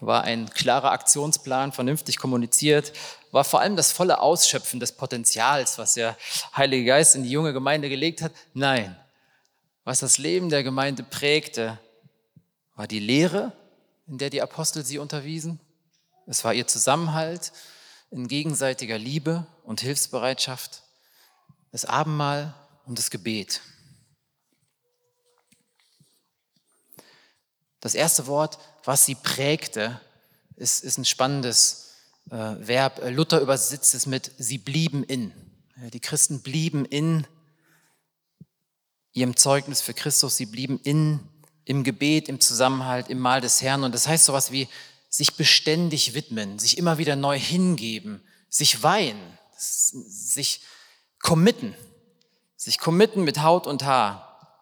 war 0.00 0.24
ein 0.24 0.50
klarer 0.50 0.90
Aktionsplan, 0.90 1.70
vernünftig 1.70 2.16
kommuniziert, 2.16 2.92
war 3.30 3.44
vor 3.44 3.60
allem 3.60 3.76
das 3.76 3.92
volle 3.92 4.20
Ausschöpfen 4.20 4.80
des 4.80 4.90
Potenzials, 4.90 5.78
was 5.78 5.94
der 5.94 6.16
Heilige 6.56 6.86
Geist 6.86 7.14
in 7.14 7.22
die 7.22 7.30
junge 7.30 7.52
Gemeinde 7.52 7.88
gelegt 7.88 8.20
hat. 8.20 8.32
Nein, 8.52 8.96
was 9.84 10.00
das 10.00 10.18
Leben 10.18 10.48
der 10.48 10.64
Gemeinde 10.64 11.04
prägte, 11.04 11.78
war 12.74 12.88
die 12.88 12.98
Lehre, 12.98 13.52
in 14.08 14.18
der 14.18 14.30
die 14.30 14.42
Apostel 14.42 14.84
sie 14.84 14.98
unterwiesen. 14.98 15.60
Es 16.26 16.42
war 16.42 16.52
ihr 16.52 16.66
Zusammenhalt 16.66 17.52
in 18.12 18.28
gegenseitiger 18.28 18.98
Liebe 18.98 19.46
und 19.64 19.80
Hilfsbereitschaft, 19.80 20.82
das 21.72 21.86
Abendmahl 21.86 22.54
und 22.84 22.98
das 22.98 23.10
Gebet. 23.10 23.62
Das 27.80 27.94
erste 27.94 28.26
Wort, 28.26 28.58
was 28.84 29.06
sie 29.06 29.14
prägte, 29.14 29.98
ist, 30.56 30.84
ist 30.84 30.98
ein 30.98 31.06
spannendes 31.06 31.94
äh, 32.30 32.36
Verb. 32.36 33.00
Luther 33.10 33.40
übersetzt 33.40 33.94
es 33.94 34.06
mit, 34.06 34.30
sie 34.38 34.58
blieben 34.58 35.02
in. 35.02 35.32
Die 35.92 36.00
Christen 36.00 36.42
blieben 36.42 36.84
in 36.84 37.26
ihrem 39.14 39.36
Zeugnis 39.36 39.80
für 39.80 39.94
Christus. 39.94 40.36
Sie 40.36 40.46
blieben 40.46 40.78
in, 40.84 41.20
im 41.64 41.82
Gebet, 41.82 42.28
im 42.28 42.40
Zusammenhalt, 42.40 43.08
im 43.08 43.18
Mahl 43.18 43.40
des 43.40 43.62
Herrn. 43.62 43.82
Und 43.82 43.94
das 43.94 44.06
heißt 44.06 44.26
sowas 44.26 44.52
wie 44.52 44.68
sich 45.12 45.34
beständig 45.34 46.14
widmen, 46.14 46.58
sich 46.58 46.78
immer 46.78 46.96
wieder 46.96 47.16
neu 47.16 47.38
hingeben, 47.38 48.26
sich 48.48 48.82
weihen, 48.82 49.20
sich 49.58 50.62
committen, 51.20 51.76
sich 52.56 52.78
committen 52.78 53.22
mit 53.22 53.42
Haut 53.42 53.66
und 53.66 53.84
Haar, 53.84 54.56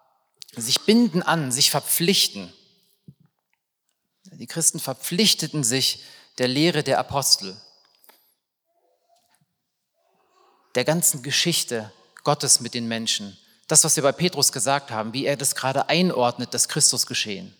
sich 0.57 0.80
binden 0.80 1.23
an, 1.23 1.52
sich 1.52 1.71
verpflichten. 1.71 2.52
Die 4.25 4.49
Christen 4.49 4.80
verpflichteten 4.80 5.62
sich 5.62 6.02
der 6.38 6.49
Lehre 6.49 6.83
der 6.83 6.99
Apostel, 6.99 7.57
der 10.75 10.85
ganzen 10.85 11.23
Geschichte 11.23 11.92
Gottes 12.25 12.59
mit 12.59 12.75
den 12.75 12.88
Menschen, 12.88 13.38
das, 13.69 13.85
was 13.85 13.95
wir 13.95 14.02
bei 14.02 14.12
Petrus 14.12 14.50
gesagt 14.50 14.90
haben, 14.90 15.12
wie 15.12 15.26
er 15.26 15.37
das 15.37 15.54
gerade 15.54 15.88
einordnet, 15.88 16.54
das 16.54 16.69
Christusgeschehen. 16.69 17.57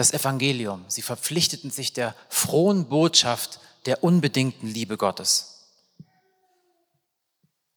Das 0.00 0.14
Evangelium. 0.14 0.86
Sie 0.88 1.02
verpflichteten 1.02 1.70
sich 1.70 1.92
der 1.92 2.14
frohen 2.30 2.88
Botschaft 2.88 3.60
der 3.84 4.02
unbedingten 4.02 4.66
Liebe 4.66 4.96
Gottes. 4.96 5.66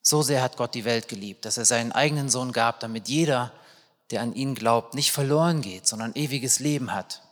So 0.01 0.21
sehr 0.21 0.41
hat 0.41 0.55
Gott 0.55 0.73
die 0.73 0.85
Welt 0.85 1.09
geliebt, 1.09 1.43
dass 1.43 1.57
er 1.57 1.65
seinen 1.65 1.91
eigenen 1.91 2.29
Sohn 2.29 2.53
gab, 2.53 2.79
damit 2.79 3.09
jeder, 3.09 3.51
der 4.09 4.21
an 4.21 4.31
ihn 4.31 4.55
glaubt, 4.55 4.93
nicht 4.93 5.11
verloren 5.11 5.59
geht, 5.59 5.85
sondern 5.85 6.15
ewiges 6.15 6.59
Leben 6.59 6.93
hat. 6.93 7.23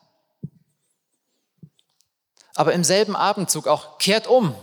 Aber 2.55 2.74
im 2.74 2.83
selben 2.83 3.15
Abendzug 3.15 3.67
auch 3.67 3.98
kehrt 3.98 4.27
um. 4.27 4.53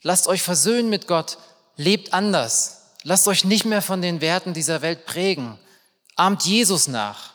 Lasst 0.00 0.26
euch 0.26 0.40
versöhnen 0.40 0.88
mit 0.88 1.06
Gott, 1.06 1.36
lebt 1.76 2.14
anders. 2.14 2.94
Lasst 3.02 3.28
euch 3.28 3.44
nicht 3.44 3.66
mehr 3.66 3.82
von 3.82 4.00
den 4.00 4.22
Werten 4.22 4.54
dieser 4.54 4.80
Welt 4.80 5.04
prägen. 5.04 5.58
Ahmt 6.16 6.44
Jesus 6.46 6.88
nach. 6.88 7.32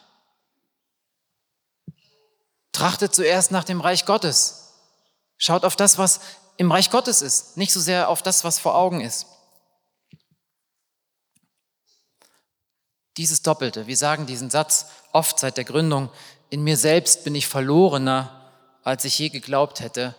Trachtet 2.77 3.15
zuerst 3.15 3.50
nach 3.50 3.63
dem 3.63 3.81
Reich 3.81 4.05
Gottes. 4.05 4.74
Schaut 5.39 5.65
auf 5.65 5.75
das, 5.75 5.98
was 5.98 6.19
im 6.57 6.72
Reich 6.72 6.91
Gottes 6.91 7.24
ist, 7.24 7.57
nicht 7.57 7.74
so 7.74 7.79
sehr 7.79 8.07
auf 8.07 8.22
das, 8.22 8.43
was 8.43 8.60
vor 8.60 8.75
Augen 8.75 9.01
ist. 9.01 9.25
Dieses 13.17 13.41
Doppelte, 13.41 13.88
wir 13.88 13.98
sagen 13.98 14.27
diesen 14.27 14.51
Satz 14.51 14.86
oft 15.12 15.39
seit 15.39 15.57
der 15.57 15.63
Gründung, 15.63 16.12
in 16.51 16.63
mir 16.63 16.77
selbst 16.77 17.24
bin 17.24 17.34
ich 17.34 17.48
verlorener, 17.48 18.53
als 18.84 19.05
ich 19.05 19.17
je 19.17 19.29
geglaubt 19.29 19.79
hätte, 19.79 20.13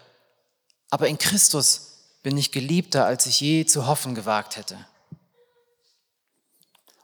aber 0.90 1.06
in 1.06 1.16
Christus 1.16 2.08
bin 2.24 2.36
ich 2.36 2.50
geliebter, 2.50 3.06
als 3.06 3.26
ich 3.26 3.38
je 3.38 3.66
zu 3.66 3.86
hoffen 3.86 4.16
gewagt 4.16 4.56
hätte. 4.56 4.84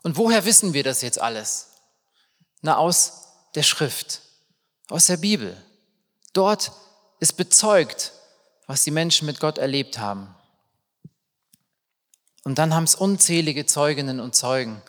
Und 0.02 0.16
woher 0.16 0.44
wissen 0.46 0.72
wir 0.74 0.82
das 0.82 1.00
jetzt 1.00 1.20
alles? 1.20 1.68
Na, 2.60 2.76
aus 2.76 3.28
der 3.54 3.62
Schrift, 3.62 4.23
aus 4.88 5.06
der 5.06 5.16
Bibel. 5.16 5.56
Dort 6.32 6.72
ist 7.20 7.34
bezeugt, 7.34 8.12
was 8.66 8.84
die 8.84 8.90
Menschen 8.90 9.26
mit 9.26 9.40
Gott 9.40 9.58
erlebt 9.58 9.98
haben. 9.98 10.34
Und 12.44 12.58
dann 12.58 12.74
haben 12.74 12.84
es 12.84 12.94
unzählige 12.94 13.66
Zeuginnen 13.66 14.20
und 14.20 14.34
Zeugen 14.34 14.82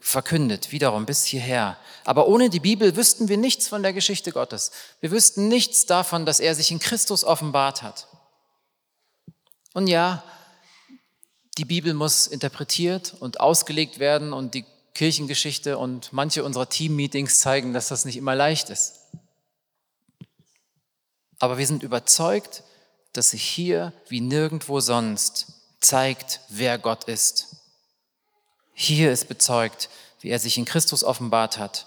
verkündet, 0.00 0.72
wiederum 0.72 1.06
bis 1.06 1.24
hierher. 1.24 1.78
Aber 2.04 2.28
ohne 2.28 2.50
die 2.50 2.60
Bibel 2.60 2.96
wüssten 2.96 3.28
wir 3.28 3.38
nichts 3.38 3.68
von 3.68 3.82
der 3.82 3.92
Geschichte 3.92 4.32
Gottes. 4.32 4.70
Wir 5.00 5.10
wüssten 5.10 5.48
nichts 5.48 5.86
davon, 5.86 6.26
dass 6.26 6.40
er 6.40 6.54
sich 6.54 6.70
in 6.70 6.78
Christus 6.78 7.24
offenbart 7.24 7.82
hat. 7.82 8.08
Und 9.72 9.86
ja, 9.86 10.22
die 11.56 11.64
Bibel 11.64 11.94
muss 11.94 12.26
interpretiert 12.26 13.14
und 13.20 13.40
ausgelegt 13.40 13.98
werden 13.98 14.32
und 14.32 14.54
die 14.54 14.64
Kirchengeschichte 14.94 15.78
und 15.78 16.12
manche 16.12 16.44
unserer 16.44 16.68
Team-Meetings 16.68 17.38
zeigen, 17.38 17.72
dass 17.72 17.88
das 17.88 18.04
nicht 18.04 18.16
immer 18.16 18.34
leicht 18.34 18.68
ist. 18.70 19.07
Aber 21.38 21.58
wir 21.58 21.66
sind 21.66 21.82
überzeugt, 21.82 22.62
dass 23.12 23.30
sich 23.30 23.42
hier 23.42 23.92
wie 24.08 24.20
nirgendwo 24.20 24.80
sonst 24.80 25.46
zeigt, 25.80 26.40
wer 26.48 26.78
Gott 26.78 27.04
ist. 27.04 27.56
Hier 28.74 29.12
ist 29.12 29.28
bezeugt, 29.28 29.88
wie 30.20 30.30
er 30.30 30.38
sich 30.38 30.58
in 30.58 30.64
Christus 30.64 31.04
offenbart 31.04 31.58
hat 31.58 31.86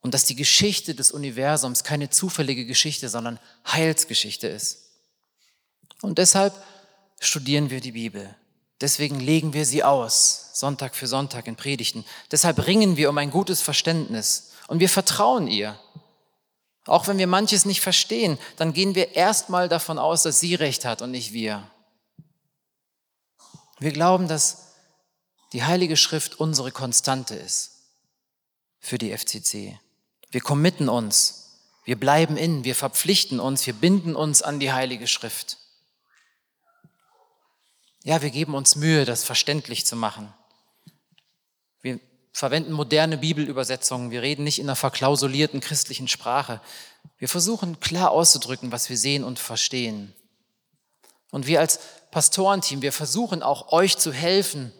und 0.00 0.12
dass 0.14 0.24
die 0.24 0.36
Geschichte 0.36 0.94
des 0.94 1.12
Universums 1.12 1.84
keine 1.84 2.10
zufällige 2.10 2.66
Geschichte, 2.66 3.08
sondern 3.08 3.38
Heilsgeschichte 3.66 4.46
ist. 4.46 4.90
Und 6.02 6.18
deshalb 6.18 6.54
studieren 7.20 7.70
wir 7.70 7.80
die 7.80 7.92
Bibel. 7.92 8.34
Deswegen 8.80 9.18
legen 9.18 9.54
wir 9.54 9.64
sie 9.64 9.82
aus, 9.82 10.50
Sonntag 10.52 10.94
für 10.94 11.06
Sonntag 11.06 11.46
in 11.46 11.56
Predigten. 11.56 12.04
Deshalb 12.30 12.66
ringen 12.66 12.96
wir 12.96 13.08
um 13.08 13.16
ein 13.16 13.30
gutes 13.30 13.62
Verständnis 13.62 14.52
und 14.66 14.80
wir 14.80 14.90
vertrauen 14.90 15.46
ihr. 15.46 15.78
Auch 16.86 17.06
wenn 17.06 17.18
wir 17.18 17.26
manches 17.26 17.64
nicht 17.64 17.80
verstehen, 17.80 18.38
dann 18.56 18.72
gehen 18.72 18.94
wir 18.94 19.14
erstmal 19.16 19.68
davon 19.68 19.98
aus, 19.98 20.22
dass 20.22 20.40
sie 20.40 20.54
recht 20.54 20.84
hat 20.84 21.00
und 21.00 21.10
nicht 21.10 21.32
wir. 21.32 21.68
Wir 23.78 23.92
glauben, 23.92 24.28
dass 24.28 24.74
die 25.52 25.64
Heilige 25.64 25.96
Schrift 25.96 26.40
unsere 26.40 26.72
Konstante 26.72 27.34
ist 27.34 27.72
für 28.80 28.98
die 28.98 29.16
FCC. 29.16 29.78
Wir 30.30 30.40
committen 30.40 30.88
uns, 30.88 31.60
wir 31.84 31.98
bleiben 31.98 32.36
in, 32.36 32.64
wir 32.64 32.74
verpflichten 32.74 33.40
uns, 33.40 33.66
wir 33.66 33.74
binden 33.74 34.14
uns 34.16 34.42
an 34.42 34.60
die 34.60 34.72
Heilige 34.72 35.06
Schrift. 35.06 35.58
Ja, 38.02 38.20
wir 38.20 38.30
geben 38.30 38.54
uns 38.54 38.76
Mühe, 38.76 39.06
das 39.06 39.24
verständlich 39.24 39.86
zu 39.86 39.96
machen. 39.96 40.32
Verwenden 42.34 42.72
moderne 42.72 43.16
Bibelübersetzungen, 43.16 44.10
wir 44.10 44.22
reden 44.22 44.42
nicht 44.42 44.58
in 44.58 44.66
einer 44.66 44.74
verklausulierten 44.74 45.60
christlichen 45.60 46.08
Sprache. 46.08 46.60
Wir 47.16 47.28
versuchen 47.28 47.78
klar 47.78 48.10
auszudrücken, 48.10 48.72
was 48.72 48.90
wir 48.90 48.98
sehen 48.98 49.22
und 49.22 49.38
verstehen. 49.38 50.12
Und 51.30 51.46
wir 51.46 51.60
als 51.60 51.78
Pastorenteam, 52.10 52.82
wir 52.82 52.92
versuchen 52.92 53.44
auch 53.44 53.70
euch 53.70 53.98
zu 53.98 54.12
helfen, 54.12 54.72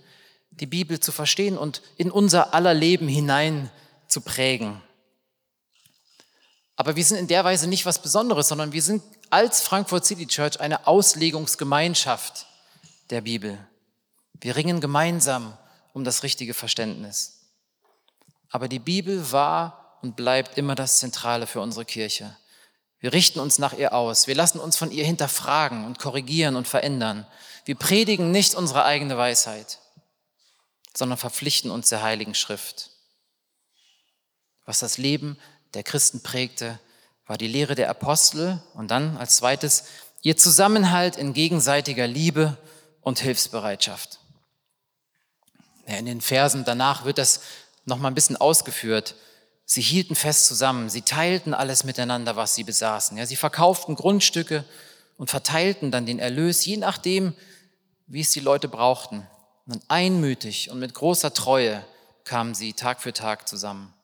die 0.50 0.66
Bibel 0.66 0.98
zu 0.98 1.12
verstehen 1.12 1.56
und 1.56 1.80
in 1.96 2.10
unser 2.10 2.54
aller 2.54 2.74
Leben 2.74 3.06
hinein 3.06 3.70
zu 4.08 4.20
prägen. 4.20 4.82
Aber 6.74 6.96
wir 6.96 7.04
sind 7.04 7.18
in 7.18 7.28
der 7.28 7.44
Weise 7.44 7.68
nicht 7.68 7.86
was 7.86 8.02
Besonderes, 8.02 8.48
sondern 8.48 8.72
wir 8.72 8.82
sind 8.82 9.04
als 9.30 9.60
Frankfurt 9.60 10.04
City 10.04 10.26
Church 10.26 10.58
eine 10.58 10.88
Auslegungsgemeinschaft 10.88 12.48
der 13.10 13.20
Bibel. 13.20 13.64
Wir 14.40 14.56
ringen 14.56 14.80
gemeinsam 14.80 15.56
um 15.92 16.02
das 16.02 16.24
richtige 16.24 16.52
Verständnis. 16.52 17.43
Aber 18.54 18.68
die 18.68 18.78
Bibel 18.78 19.32
war 19.32 19.98
und 20.02 20.14
bleibt 20.14 20.56
immer 20.56 20.74
das 20.74 20.98
Zentrale 20.98 21.46
für 21.46 21.60
unsere 21.60 21.84
Kirche. 21.84 22.36
Wir 23.00 23.12
richten 23.12 23.40
uns 23.40 23.58
nach 23.58 23.72
ihr 23.72 23.92
aus. 23.92 24.26
Wir 24.26 24.34
lassen 24.34 24.60
uns 24.60 24.76
von 24.76 24.90
ihr 24.90 25.04
hinterfragen 25.04 25.84
und 25.84 25.98
korrigieren 25.98 26.54
und 26.54 26.68
verändern. 26.68 27.26
Wir 27.64 27.74
predigen 27.74 28.30
nicht 28.30 28.54
unsere 28.54 28.84
eigene 28.84 29.18
Weisheit 29.18 29.78
sondern 30.96 31.18
verpflichten 31.18 31.70
uns 31.70 31.88
der 31.88 32.02
Heiligen 32.02 32.34
Schrift. 32.34 32.90
Was 34.64 34.78
das 34.78 34.96
Leben 34.96 35.36
der 35.74 35.82
Christen 35.82 36.22
prägte, 36.22 36.78
war 37.26 37.36
die 37.36 37.48
Lehre 37.48 37.74
der 37.74 37.90
Apostel 37.90 38.62
und 38.74 38.90
dann 38.90 39.16
als 39.16 39.36
zweites 39.36 39.84
ihr 40.22 40.36
Zusammenhalt 40.36 41.16
in 41.16 41.34
gegenseitiger 41.34 42.06
Liebe 42.06 42.56
und 43.00 43.18
Hilfsbereitschaft. 43.18 44.20
in 45.86 46.06
den 46.06 46.20
Versen 46.20 46.64
danach 46.64 47.04
wird 47.04 47.18
das 47.18 47.40
noch 47.84 47.98
mal 47.98 48.08
ein 48.08 48.14
bisschen 48.14 48.36
ausgeführt. 48.36 49.14
Sie 49.66 49.80
hielten 49.80 50.14
fest 50.14 50.46
zusammen, 50.46 50.90
sie 50.90 51.02
teilten 51.02 51.54
alles 51.54 51.84
miteinander, 51.84 52.36
was 52.36 52.54
sie 52.54 52.64
besaßen. 52.64 53.16
Ja, 53.16 53.26
sie 53.26 53.36
verkauften 53.36 53.94
Grundstücke 53.94 54.64
und 55.16 55.30
verteilten 55.30 55.90
dann 55.90 56.06
den 56.06 56.18
Erlös, 56.18 56.64
je 56.64 56.76
nachdem, 56.76 57.34
wie 58.06 58.20
es 58.20 58.32
die 58.32 58.40
Leute 58.40 58.68
brauchten. 58.68 59.26
Und 59.66 59.82
einmütig 59.88 60.70
und 60.70 60.78
mit 60.78 60.92
großer 60.92 61.32
Treue 61.32 61.84
kamen 62.24 62.54
sie 62.54 62.74
Tag 62.74 63.00
für 63.00 63.14
Tag 63.14 63.48
zusammen. 63.48 63.94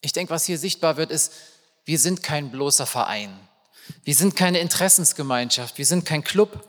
Ich 0.00 0.12
denke, 0.12 0.32
was 0.32 0.46
hier 0.46 0.58
sichtbar 0.58 0.96
wird, 0.96 1.10
ist, 1.10 1.32
wir 1.84 1.98
sind 1.98 2.22
kein 2.22 2.50
bloßer 2.50 2.86
Verein. 2.86 3.38
Wir 4.04 4.14
sind 4.14 4.36
keine 4.36 4.60
Interessensgemeinschaft. 4.60 5.76
Wir 5.76 5.86
sind 5.86 6.06
kein 6.06 6.24
Club. 6.24 6.66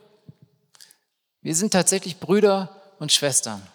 Wir 1.41 1.55
sind 1.55 1.71
tatsächlich 1.71 2.19
Brüder 2.19 2.95
und 2.99 3.11
Schwestern. 3.11 3.65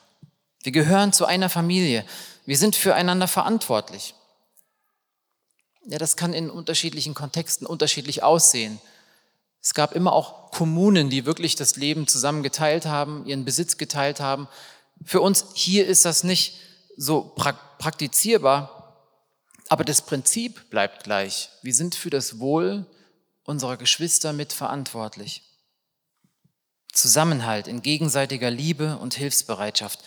Wir 0.66 0.72
gehören 0.72 1.12
zu 1.12 1.26
einer 1.26 1.48
Familie. 1.48 2.04
Wir 2.44 2.58
sind 2.58 2.74
füreinander 2.74 3.28
verantwortlich. 3.28 4.16
Ja, 5.84 5.96
das 5.96 6.16
kann 6.16 6.32
in 6.32 6.50
unterschiedlichen 6.50 7.14
Kontexten 7.14 7.68
unterschiedlich 7.68 8.24
aussehen. 8.24 8.80
Es 9.62 9.74
gab 9.74 9.94
immer 9.94 10.12
auch 10.12 10.50
Kommunen, 10.50 11.08
die 11.08 11.24
wirklich 11.24 11.54
das 11.54 11.76
Leben 11.76 12.08
zusammen 12.08 12.42
geteilt 12.42 12.84
haben, 12.84 13.24
ihren 13.26 13.44
Besitz 13.44 13.76
geteilt 13.76 14.18
haben. 14.18 14.48
Für 15.04 15.20
uns 15.20 15.44
hier 15.54 15.86
ist 15.86 16.04
das 16.04 16.24
nicht 16.24 16.58
so 16.96 17.20
praktizierbar, 17.78 19.06
aber 19.68 19.84
das 19.84 20.02
Prinzip 20.02 20.68
bleibt 20.68 21.04
gleich. 21.04 21.48
Wir 21.62 21.74
sind 21.74 21.94
für 21.94 22.10
das 22.10 22.40
Wohl 22.40 22.86
unserer 23.44 23.76
Geschwister 23.76 24.32
mitverantwortlich. 24.32 25.44
Zusammenhalt 26.92 27.68
in 27.68 27.82
gegenseitiger 27.82 28.50
Liebe 28.50 28.96
und 28.96 29.14
Hilfsbereitschaft, 29.14 30.00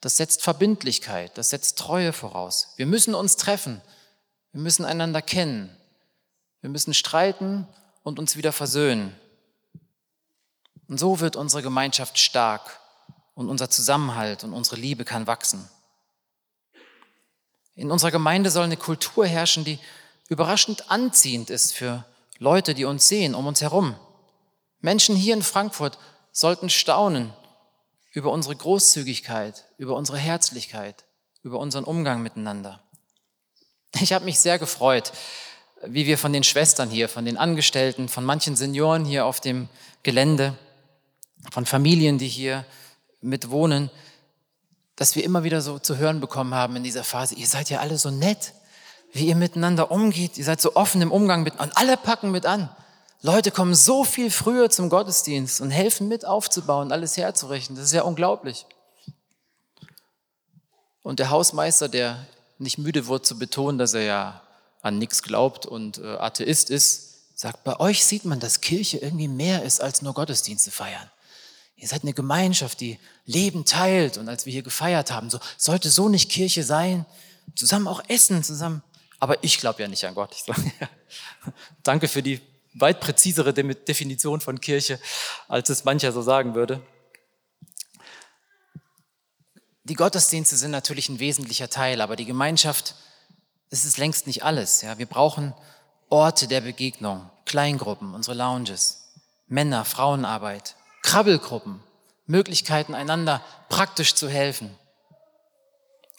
das 0.00 0.16
setzt 0.16 0.42
Verbindlichkeit, 0.42 1.36
das 1.38 1.50
setzt 1.50 1.78
Treue 1.78 2.12
voraus. 2.12 2.74
Wir 2.76 2.86
müssen 2.86 3.14
uns 3.14 3.36
treffen, 3.36 3.80
wir 4.52 4.60
müssen 4.60 4.84
einander 4.84 5.22
kennen, 5.22 5.74
wir 6.60 6.70
müssen 6.70 6.94
streiten 6.94 7.66
und 8.02 8.18
uns 8.18 8.36
wieder 8.36 8.52
versöhnen. 8.52 9.14
Und 10.88 10.98
so 10.98 11.20
wird 11.20 11.36
unsere 11.36 11.62
Gemeinschaft 11.62 12.18
stark 12.18 12.78
und 13.34 13.48
unser 13.48 13.70
Zusammenhalt 13.70 14.44
und 14.44 14.52
unsere 14.52 14.76
Liebe 14.76 15.04
kann 15.04 15.26
wachsen. 15.26 15.68
In 17.74 17.90
unserer 17.90 18.10
Gemeinde 18.10 18.50
soll 18.50 18.64
eine 18.64 18.76
Kultur 18.76 19.26
herrschen, 19.26 19.64
die 19.64 19.78
überraschend 20.28 20.90
anziehend 20.90 21.50
ist 21.50 21.72
für 21.72 22.04
Leute, 22.38 22.74
die 22.74 22.84
uns 22.84 23.08
sehen, 23.08 23.34
um 23.34 23.46
uns 23.46 23.60
herum. 23.60 23.96
Menschen 24.80 25.16
hier 25.16 25.34
in 25.34 25.42
Frankfurt 25.42 25.98
sollten 26.30 26.70
staunen 26.70 27.32
über 28.14 28.30
unsere 28.30 28.54
Großzügigkeit, 28.54 29.64
über 29.76 29.96
unsere 29.96 30.18
Herzlichkeit, 30.18 31.04
über 31.42 31.58
unseren 31.58 31.84
Umgang 31.84 32.22
miteinander. 32.22 32.80
Ich 34.00 34.12
habe 34.12 34.24
mich 34.24 34.38
sehr 34.38 34.58
gefreut, 34.58 35.12
wie 35.84 36.06
wir 36.06 36.16
von 36.16 36.32
den 36.32 36.44
Schwestern 36.44 36.88
hier, 36.88 37.08
von 37.08 37.24
den 37.24 37.36
Angestellten, 37.36 38.08
von 38.08 38.24
manchen 38.24 38.56
Senioren 38.56 39.04
hier 39.04 39.26
auf 39.26 39.40
dem 39.40 39.68
Gelände, 40.04 40.56
von 41.50 41.66
Familien, 41.66 42.16
die 42.18 42.28
hier 42.28 42.64
mitwohnen, 43.20 43.90
dass 44.96 45.16
wir 45.16 45.24
immer 45.24 45.42
wieder 45.42 45.60
so 45.60 45.80
zu 45.80 45.96
hören 45.98 46.20
bekommen 46.20 46.54
haben 46.54 46.76
in 46.76 46.84
dieser 46.84 47.04
Phase, 47.04 47.34
ihr 47.34 47.48
seid 47.48 47.68
ja 47.68 47.80
alle 47.80 47.98
so 47.98 48.10
nett, 48.10 48.54
wie 49.12 49.26
ihr 49.26 49.36
miteinander 49.36 49.90
umgeht, 49.90 50.38
ihr 50.38 50.44
seid 50.44 50.60
so 50.60 50.76
offen 50.76 51.02
im 51.02 51.10
Umgang 51.10 51.42
mit, 51.42 51.58
und 51.58 51.76
alle 51.76 51.96
packen 51.96 52.30
mit 52.30 52.46
an. 52.46 52.74
Leute 53.24 53.50
kommen 53.50 53.74
so 53.74 54.04
viel 54.04 54.30
früher 54.30 54.68
zum 54.68 54.90
Gottesdienst 54.90 55.62
und 55.62 55.70
helfen 55.70 56.08
mit 56.08 56.26
aufzubauen, 56.26 56.92
alles 56.92 57.16
herzurichten. 57.16 57.74
Das 57.74 57.86
ist 57.86 57.92
ja 57.92 58.02
unglaublich. 58.02 58.66
Und 61.02 61.20
der 61.20 61.30
Hausmeister, 61.30 61.88
der 61.88 62.26
nicht 62.58 62.76
müde 62.76 63.06
wird 63.06 63.24
zu 63.24 63.38
betonen, 63.38 63.78
dass 63.78 63.94
er 63.94 64.02
ja 64.02 64.42
an 64.82 64.98
nichts 64.98 65.22
glaubt 65.22 65.64
und 65.64 65.96
äh, 65.96 66.16
Atheist 66.18 66.68
ist, 66.68 67.38
sagt, 67.38 67.64
bei 67.64 67.80
euch 67.80 68.04
sieht 68.04 68.26
man, 68.26 68.40
dass 68.40 68.60
Kirche 68.60 68.98
irgendwie 68.98 69.28
mehr 69.28 69.62
ist 69.62 69.80
als 69.80 70.02
nur 70.02 70.12
Gottesdienste 70.12 70.70
feiern. 70.70 71.10
Ihr 71.76 71.88
seid 71.88 72.02
eine 72.02 72.12
Gemeinschaft, 72.12 72.78
die 72.80 72.98
Leben 73.24 73.64
teilt. 73.64 74.18
Und 74.18 74.28
als 74.28 74.44
wir 74.44 74.52
hier 74.52 74.62
gefeiert 74.62 75.10
haben, 75.10 75.30
so 75.30 75.40
sollte 75.56 75.88
so 75.88 76.10
nicht 76.10 76.30
Kirche 76.30 76.62
sein. 76.62 77.06
Zusammen 77.56 77.88
auch 77.88 78.02
essen, 78.06 78.44
zusammen. 78.44 78.82
Aber 79.18 79.42
ich 79.42 79.56
glaube 79.56 79.80
ja 79.80 79.88
nicht 79.88 80.04
an 80.04 80.14
Gott. 80.14 80.34
Ich 80.34 80.42
sage, 80.42 80.70
ja. 80.78 80.88
Danke 81.82 82.06
für 82.06 82.22
die 82.22 82.42
weit 82.74 83.00
präzisere 83.00 83.54
Definition 83.54 84.40
von 84.40 84.60
Kirche, 84.60 85.00
als 85.48 85.70
es 85.70 85.84
mancher 85.84 86.12
so 86.12 86.22
sagen 86.22 86.54
würde. 86.54 86.80
Die 89.84 89.94
Gottesdienste 89.94 90.56
sind 90.56 90.70
natürlich 90.70 91.08
ein 91.08 91.20
wesentlicher 91.20 91.68
Teil, 91.68 92.00
aber 92.00 92.16
die 92.16 92.24
Gemeinschaft, 92.24 92.94
das 93.70 93.84
ist 93.84 93.98
längst 93.98 94.26
nicht 94.26 94.42
alles. 94.42 94.82
Ja, 94.82 94.98
wir 94.98 95.06
brauchen 95.06 95.54
Orte 96.08 96.48
der 96.48 96.62
Begegnung, 96.62 97.30
Kleingruppen, 97.44 98.14
unsere 98.14 98.36
Lounges, 98.36 99.12
Männer, 99.46 99.84
Frauenarbeit, 99.84 100.76
Krabbelgruppen, 101.02 101.80
Möglichkeiten, 102.26 102.94
einander 102.94 103.42
praktisch 103.68 104.14
zu 104.14 104.28
helfen. 104.28 104.74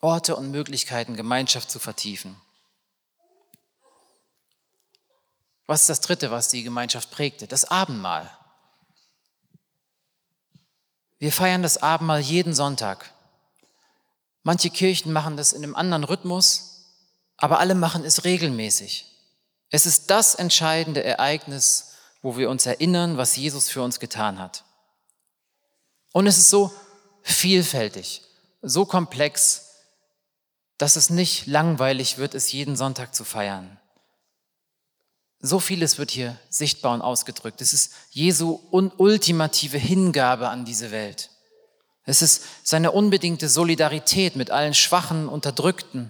Orte 0.02 0.36
und 0.36 0.52
Möglichkeiten, 0.52 1.16
Gemeinschaft 1.16 1.72
zu 1.72 1.80
vertiefen. 1.80 2.40
Was 5.68 5.82
ist 5.82 5.90
das 5.90 6.02
Dritte, 6.02 6.32
was 6.32 6.50
die 6.50 6.64
Gemeinschaft 6.64 7.12
prägte? 7.12 7.48
Das 7.48 7.66
Abendmahl. 7.66 8.30
Wir 11.18 11.32
feiern 11.32 11.64
das 11.64 11.78
Abendmahl 11.78 12.20
jeden 12.20 12.54
Sonntag. 12.54 13.12
Manche 14.44 14.70
Kirchen 14.70 15.12
machen 15.12 15.38
das 15.38 15.54
in 15.54 15.64
einem 15.64 15.76
anderen 15.76 16.04
Rhythmus, 16.04 16.94
aber 17.38 17.60
alle 17.60 17.74
machen 17.74 18.06
es 18.06 18.26
regelmäßig. 18.26 19.12
Es 19.70 19.86
ist 19.86 20.12
das 20.12 20.36
entscheidende 20.36 21.04
Ereignis, 21.04 21.94
wo 22.22 22.38
wir 22.38 22.50
uns 22.50 22.66
erinnern, 22.66 23.18
was 23.18 23.36
Jesus 23.36 23.70
für 23.70 23.82
uns 23.82 24.00
getan 24.00 24.40
hat. 24.40 24.64
Und 26.12 26.28
es 26.28 26.38
ist 26.38 26.50
so 26.50 26.72
vielfältig, 27.24 28.22
so 28.62 28.86
komplex, 28.86 29.82
dass 30.78 30.96
es 30.96 31.10
nicht 31.10 31.48
langweilig 31.48 32.18
wird, 32.18 32.36
es 32.36 32.52
jeden 32.52 32.76
Sonntag 32.76 33.16
zu 33.16 33.24
feiern. 33.24 33.80
So 35.46 35.60
vieles 35.60 36.00
wird 36.00 36.10
hier 36.10 36.40
sichtbar 36.50 36.96
und 36.96 37.04
ausgedrückt. 37.04 37.62
Es 37.62 37.72
ist 37.72 37.94
Jesu 38.10 38.60
ultimative 38.72 39.78
Hingabe 39.78 40.50
an 40.50 40.66
diese 40.66 40.90
Welt. 40.90 41.30
Es 42.04 42.24
ist 42.24 42.42
seine 42.64 42.92
unbedingte 42.92 43.48
Solidarität 43.48 44.36
mit 44.36 44.50
allen 44.50 44.74
Schwachen, 44.74 45.30
Unterdrückten. 45.30 46.10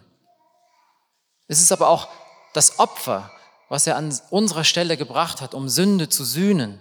Es 1.49 1.61
ist 1.61 1.73
aber 1.73 1.89
auch 1.89 2.07
das 2.53 2.79
Opfer, 2.79 3.29
was 3.67 3.85
er 3.87 3.97
an 3.97 4.17
unserer 4.29 4.63
Stelle 4.63 4.95
gebracht 4.95 5.41
hat, 5.41 5.53
um 5.53 5.67
Sünde 5.67 6.07
zu 6.07 6.23
sühnen. 6.23 6.79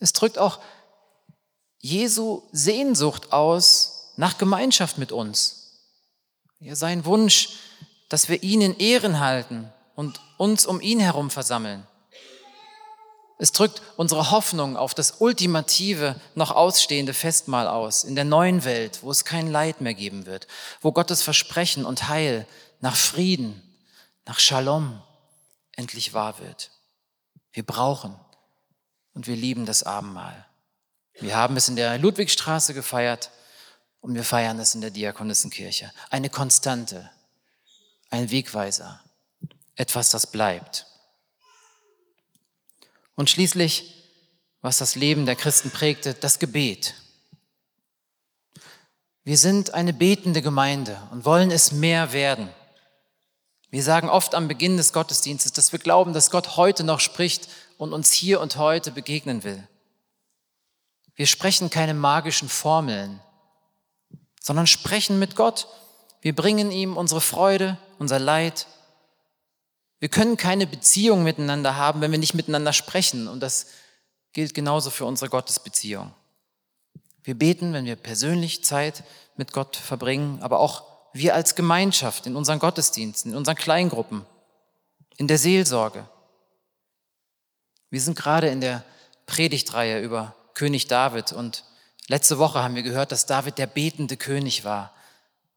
Es 0.00 0.12
drückt 0.12 0.36
auch 0.36 0.58
Jesu 1.78 2.42
Sehnsucht 2.50 3.32
aus 3.32 4.12
nach 4.16 4.36
Gemeinschaft 4.36 4.98
mit 4.98 5.12
uns. 5.12 5.78
Ja, 6.58 6.74
sein 6.74 7.04
Wunsch, 7.04 7.50
dass 8.08 8.28
wir 8.28 8.42
ihn 8.42 8.60
in 8.62 8.76
Ehren 8.78 9.20
halten 9.20 9.72
und 9.94 10.20
uns 10.36 10.66
um 10.66 10.80
ihn 10.80 11.00
herum 11.00 11.30
versammeln. 11.30 11.86
Es 13.38 13.50
drückt 13.50 13.82
unsere 13.96 14.30
Hoffnung 14.30 14.76
auf 14.76 14.94
das 14.94 15.20
ultimative, 15.20 16.14
noch 16.36 16.52
ausstehende 16.52 17.12
Festmahl 17.12 17.66
aus, 17.66 18.04
in 18.04 18.14
der 18.14 18.24
neuen 18.24 18.64
Welt, 18.64 19.00
wo 19.02 19.10
es 19.10 19.24
kein 19.24 19.50
Leid 19.50 19.80
mehr 19.80 19.94
geben 19.94 20.26
wird, 20.26 20.46
wo 20.80 20.92
Gottes 20.92 21.22
Versprechen 21.22 21.84
und 21.84 22.08
Heil 22.08 22.46
nach 22.80 22.94
Frieden, 22.94 23.60
nach 24.26 24.38
Shalom 24.38 25.02
endlich 25.72 26.14
wahr 26.14 26.38
wird. 26.38 26.70
Wir 27.52 27.66
brauchen 27.66 28.14
und 29.12 29.26
wir 29.26 29.34
lieben 29.34 29.66
das 29.66 29.82
Abendmahl. 29.82 30.46
Wir 31.14 31.36
haben 31.36 31.56
es 31.56 31.68
in 31.68 31.76
der 31.76 31.98
Ludwigstraße 31.98 32.74
gefeiert 32.74 33.30
und 34.00 34.14
wir 34.14 34.24
feiern 34.24 34.58
es 34.58 34.74
in 34.74 34.80
der 34.80 34.90
Diakonissenkirche. 34.90 35.92
Eine 36.10 36.30
Konstante, 36.30 37.10
ein 38.10 38.30
Wegweiser, 38.30 39.02
etwas, 39.82 40.10
das 40.10 40.28
bleibt. 40.28 40.86
Und 43.16 43.28
schließlich, 43.28 43.92
was 44.60 44.78
das 44.78 44.94
Leben 44.94 45.26
der 45.26 45.34
Christen 45.34 45.72
prägte, 45.72 46.14
das 46.14 46.38
Gebet. 46.38 46.94
Wir 49.24 49.36
sind 49.36 49.74
eine 49.74 49.92
betende 49.92 50.40
Gemeinde 50.40 50.96
und 51.10 51.24
wollen 51.24 51.50
es 51.50 51.72
mehr 51.72 52.12
werden. 52.12 52.48
Wir 53.70 53.82
sagen 53.82 54.08
oft 54.08 54.36
am 54.36 54.46
Beginn 54.46 54.76
des 54.76 54.92
Gottesdienstes, 54.92 55.52
dass 55.52 55.72
wir 55.72 55.80
glauben, 55.80 56.12
dass 56.12 56.30
Gott 56.30 56.56
heute 56.56 56.84
noch 56.84 57.00
spricht 57.00 57.48
und 57.76 57.92
uns 57.92 58.12
hier 58.12 58.40
und 58.40 58.56
heute 58.56 58.92
begegnen 58.92 59.42
will. 59.42 59.66
Wir 61.16 61.26
sprechen 61.26 61.70
keine 61.70 61.94
magischen 61.94 62.48
Formeln, 62.48 63.20
sondern 64.40 64.68
sprechen 64.68 65.18
mit 65.18 65.34
Gott. 65.34 65.66
Wir 66.20 66.36
bringen 66.36 66.70
ihm 66.70 66.96
unsere 66.96 67.20
Freude, 67.20 67.78
unser 67.98 68.20
Leid, 68.20 68.66
wir 70.02 70.08
können 70.08 70.36
keine 70.36 70.66
Beziehung 70.66 71.22
miteinander 71.22 71.76
haben, 71.76 72.00
wenn 72.00 72.10
wir 72.10 72.18
nicht 72.18 72.34
miteinander 72.34 72.72
sprechen. 72.72 73.28
Und 73.28 73.38
das 73.38 73.68
gilt 74.32 74.52
genauso 74.52 74.90
für 74.90 75.04
unsere 75.04 75.30
Gottesbeziehung. 75.30 76.12
Wir 77.22 77.38
beten, 77.38 77.72
wenn 77.72 77.84
wir 77.84 77.94
persönlich 77.94 78.64
Zeit 78.64 79.04
mit 79.36 79.52
Gott 79.52 79.76
verbringen, 79.76 80.42
aber 80.42 80.58
auch 80.58 80.82
wir 81.12 81.36
als 81.36 81.54
Gemeinschaft 81.54 82.26
in 82.26 82.34
unseren 82.34 82.58
Gottesdiensten, 82.58 83.30
in 83.30 83.38
unseren 83.38 83.54
Kleingruppen, 83.54 84.26
in 85.18 85.28
der 85.28 85.38
Seelsorge. 85.38 86.08
Wir 87.88 88.00
sind 88.00 88.18
gerade 88.18 88.48
in 88.48 88.60
der 88.60 88.82
Predigtreihe 89.26 90.00
über 90.00 90.34
König 90.54 90.88
David 90.88 91.30
und 91.30 91.62
letzte 92.08 92.40
Woche 92.40 92.60
haben 92.60 92.74
wir 92.74 92.82
gehört, 92.82 93.12
dass 93.12 93.26
David 93.26 93.56
der 93.56 93.68
betende 93.68 94.16
König 94.16 94.64
war. 94.64 94.92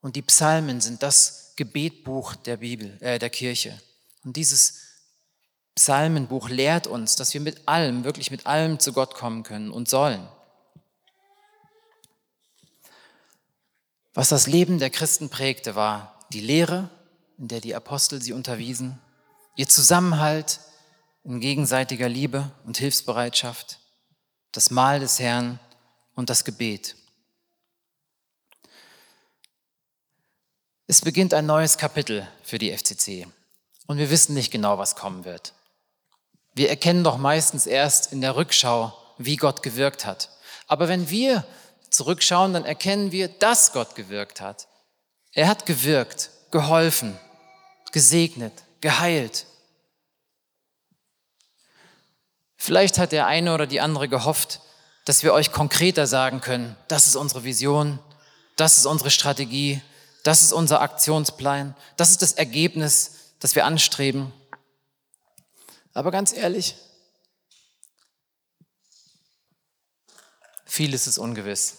Und 0.01 0.15
die 0.15 0.21
Psalmen 0.21 0.81
sind 0.81 1.01
das 1.01 1.53
Gebetbuch 1.55 2.35
der 2.35 2.57
Bibel, 2.57 2.95
äh, 3.01 3.17
der 3.17 3.31
Kirche. 3.31 3.81
Und 4.25 4.35
dieses 4.35 4.81
Psalmenbuch 5.75 6.49
lehrt 6.49 6.87
uns, 6.87 7.15
dass 7.15 7.33
wir 7.33 7.41
mit 7.41 7.67
allem, 7.67 8.03
wirklich 8.03 8.31
mit 8.31 8.47
allem 8.47 8.79
zu 8.79 8.91
Gott 8.91 9.13
kommen 9.13 9.43
können 9.43 9.71
und 9.71 9.87
sollen. 9.87 10.27
Was 14.13 14.29
das 14.29 14.47
Leben 14.47 14.79
der 14.79 14.89
Christen 14.89 15.29
prägte, 15.29 15.75
war 15.75 16.25
die 16.33 16.39
Lehre, 16.39 16.89
in 17.37 17.49
der 17.49 17.61
die 17.61 17.75
Apostel 17.75 18.21
sie 18.21 18.33
unterwiesen, 18.33 18.99
ihr 19.55 19.67
Zusammenhalt 19.67 20.59
in 21.23 21.39
gegenseitiger 21.39 22.09
Liebe 22.09 22.51
und 22.65 22.77
Hilfsbereitschaft, 22.77 23.79
das 24.53 24.71
Mahl 24.71 25.01
des 25.01 25.19
Herrn 25.19 25.59
und 26.15 26.29
das 26.29 26.45
Gebet. 26.45 26.95
Es 30.87 31.01
beginnt 31.01 31.33
ein 31.33 31.45
neues 31.45 31.77
Kapitel 31.77 32.27
für 32.43 32.57
die 32.57 32.75
FCC. 32.75 33.27
Und 33.87 33.97
wir 33.97 34.09
wissen 34.09 34.33
nicht 34.33 34.51
genau, 34.51 34.77
was 34.77 34.95
kommen 34.95 35.25
wird. 35.25 35.53
Wir 36.53 36.69
erkennen 36.69 37.03
doch 37.03 37.17
meistens 37.17 37.67
erst 37.67 38.13
in 38.13 38.21
der 38.21 38.35
Rückschau, 38.35 38.93
wie 39.17 39.35
Gott 39.35 39.61
gewirkt 39.61 40.05
hat. 40.05 40.29
Aber 40.67 40.87
wenn 40.87 41.09
wir 41.09 41.45
zurückschauen, 41.89 42.53
dann 42.53 42.65
erkennen 42.65 43.11
wir, 43.11 43.27
dass 43.27 43.73
Gott 43.73 43.95
gewirkt 43.95 44.41
hat. 44.41 44.67
Er 45.33 45.47
hat 45.47 45.65
gewirkt, 45.65 46.31
geholfen, 46.51 47.19
gesegnet, 47.91 48.53
geheilt. 48.81 49.45
Vielleicht 52.57 52.97
hat 52.97 53.11
der 53.11 53.27
eine 53.27 53.53
oder 53.53 53.67
die 53.67 53.81
andere 53.81 54.07
gehofft, 54.07 54.61
dass 55.05 55.23
wir 55.23 55.33
euch 55.33 55.51
konkreter 55.51 56.07
sagen 56.07 56.41
können, 56.41 56.75
das 56.87 57.05
ist 57.05 57.15
unsere 57.15 57.43
Vision, 57.43 57.99
das 58.55 58.77
ist 58.77 58.85
unsere 58.85 59.11
Strategie, 59.11 59.81
das 60.23 60.41
ist 60.41 60.53
unser 60.53 60.81
Aktionsplan, 60.81 61.75
das 61.97 62.11
ist 62.11 62.21
das 62.21 62.33
Ergebnis 62.33 63.24
das 63.45 63.53
wir 63.53 63.65
anstreben. 63.65 64.33
Aber 65.93 66.09
ganz 66.09 66.33
ehrlich, 66.33 66.73
vieles 70.65 71.05
ist 71.05 71.19
ungewiss. 71.19 71.77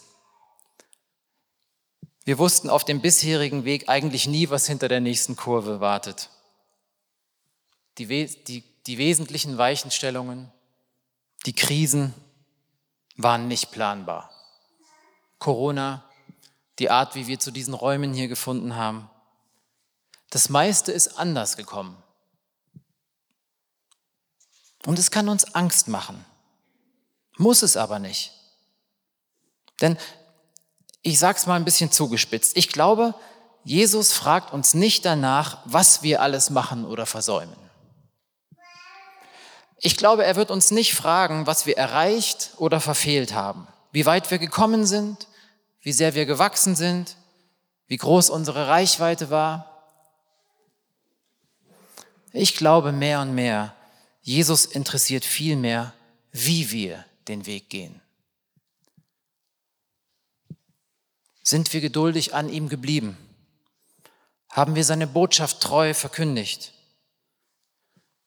Wir 2.24 2.38
wussten 2.38 2.70
auf 2.70 2.84
dem 2.84 3.00
bisherigen 3.00 3.64
Weg 3.64 3.88
eigentlich 3.88 4.28
nie, 4.28 4.48
was 4.48 4.68
hinter 4.68 4.86
der 4.86 5.00
nächsten 5.00 5.34
Kurve 5.34 5.80
wartet. 5.80 6.30
Die, 7.98 8.06
die, 8.06 8.62
die 8.86 8.98
wesentlichen 8.98 9.58
Weichenstellungen, 9.58 10.52
die 11.46 11.52
Krisen 11.52 12.14
waren 13.16 13.48
nicht 13.48 13.72
planbar. 13.72 14.30
Corona, 15.40 16.08
die 16.78 16.90
Art, 16.90 17.16
wie 17.16 17.26
wir 17.26 17.40
zu 17.40 17.50
diesen 17.50 17.74
Räumen 17.74 18.14
hier 18.14 18.28
gefunden 18.28 18.76
haben, 18.76 19.10
das 20.30 20.48
meiste 20.48 20.92
ist 20.92 21.18
anders 21.18 21.56
gekommen. 21.56 22.02
Und 24.86 24.98
es 24.98 25.10
kann 25.10 25.28
uns 25.28 25.54
Angst 25.54 25.88
machen. 25.88 26.24
Muss 27.36 27.62
es 27.62 27.76
aber 27.76 27.98
nicht. 27.98 28.32
Denn 29.80 29.98
ich 31.02 31.18
sage 31.18 31.38
es 31.38 31.46
mal 31.46 31.56
ein 31.56 31.64
bisschen 31.64 31.92
zugespitzt. 31.92 32.56
Ich 32.56 32.68
glaube, 32.68 33.14
Jesus 33.64 34.12
fragt 34.12 34.52
uns 34.52 34.74
nicht 34.74 35.04
danach, 35.04 35.58
was 35.64 36.02
wir 36.02 36.22
alles 36.22 36.50
machen 36.50 36.84
oder 36.84 37.04
versäumen. 37.04 37.56
Ich 39.78 39.96
glaube, 39.96 40.24
er 40.24 40.36
wird 40.36 40.50
uns 40.50 40.70
nicht 40.70 40.94
fragen, 40.94 41.46
was 41.46 41.66
wir 41.66 41.76
erreicht 41.76 42.52
oder 42.56 42.80
verfehlt 42.80 43.34
haben, 43.34 43.68
wie 43.92 44.06
weit 44.06 44.30
wir 44.30 44.38
gekommen 44.38 44.86
sind, 44.86 45.26
wie 45.80 45.92
sehr 45.92 46.14
wir 46.14 46.26
gewachsen 46.26 46.74
sind, 46.74 47.16
wie 47.86 47.98
groß 47.98 48.30
unsere 48.30 48.68
Reichweite 48.68 49.30
war. 49.30 49.75
Ich 52.38 52.54
glaube 52.54 52.92
mehr 52.92 53.22
und 53.22 53.34
mehr, 53.34 53.74
Jesus 54.20 54.66
interessiert 54.66 55.24
viel 55.24 55.56
mehr, 55.56 55.94
wie 56.32 56.70
wir 56.70 57.02
den 57.28 57.46
Weg 57.46 57.70
gehen. 57.70 58.02
Sind 61.42 61.72
wir 61.72 61.80
geduldig 61.80 62.34
an 62.34 62.50
ihm 62.50 62.68
geblieben? 62.68 63.16
Haben 64.50 64.74
wir 64.74 64.84
seine 64.84 65.06
Botschaft 65.06 65.62
treu 65.62 65.94
verkündigt? 65.94 66.74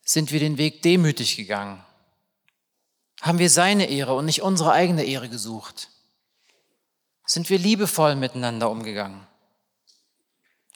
Sind 0.03 0.31
wir 0.31 0.39
den 0.39 0.57
Weg 0.57 0.81
demütig 0.81 1.37
gegangen? 1.37 1.85
Haben 3.21 3.37
wir 3.37 3.51
seine 3.51 3.91
Ehre 3.91 4.15
und 4.15 4.25
nicht 4.25 4.41
unsere 4.41 4.71
eigene 4.71 5.03
Ehre 5.03 5.29
gesucht? 5.29 5.89
Sind 7.27 7.47
wir 7.51 7.59
liebevoll 7.59 8.15
miteinander 8.15 8.71
umgegangen? 8.71 9.27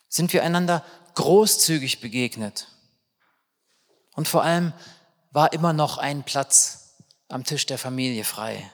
Sind 0.08 0.34
wir 0.34 0.44
einander 0.44 0.86
großzügig 1.16 2.00
begegnet? 2.00 2.68
Und 4.16 4.28
vor 4.28 4.44
allem 4.44 4.74
war 5.32 5.54
immer 5.54 5.74
noch 5.74 5.98
ein 5.98 6.24
Platz 6.24 6.96
am 7.28 7.44
Tisch 7.44 7.66
der 7.66 7.78
Familie 7.78 8.24
frei 8.24 8.70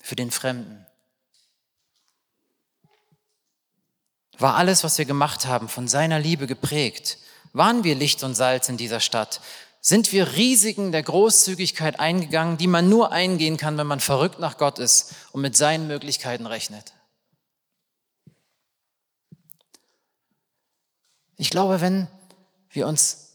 für 0.00 0.16
den 0.16 0.30
Fremden. 0.30 0.86
War 4.38 4.54
alles, 4.54 4.84
was 4.84 4.98
wir 4.98 5.06
gemacht 5.06 5.46
haben, 5.46 5.68
von 5.68 5.88
seiner 5.88 6.18
Liebe 6.18 6.46
geprägt? 6.46 7.18
Waren 7.52 7.84
wir 7.84 7.94
Licht 7.94 8.22
und 8.22 8.34
Salz 8.34 8.68
in 8.68 8.76
dieser 8.76 9.00
Stadt? 9.00 9.40
Sind 9.80 10.12
wir 10.12 10.32
Risiken 10.34 10.92
der 10.92 11.02
Großzügigkeit 11.02 11.98
eingegangen, 11.98 12.58
die 12.58 12.66
man 12.66 12.88
nur 12.88 13.12
eingehen 13.12 13.56
kann, 13.56 13.78
wenn 13.78 13.86
man 13.86 14.00
verrückt 14.00 14.38
nach 14.38 14.58
Gott 14.58 14.78
ist 14.78 15.14
und 15.32 15.40
mit 15.40 15.56
seinen 15.56 15.86
Möglichkeiten 15.86 16.46
rechnet? 16.46 16.92
Ich 21.36 21.50
glaube, 21.50 21.80
wenn 21.80 22.08
wir 22.70 22.86
uns 22.86 23.25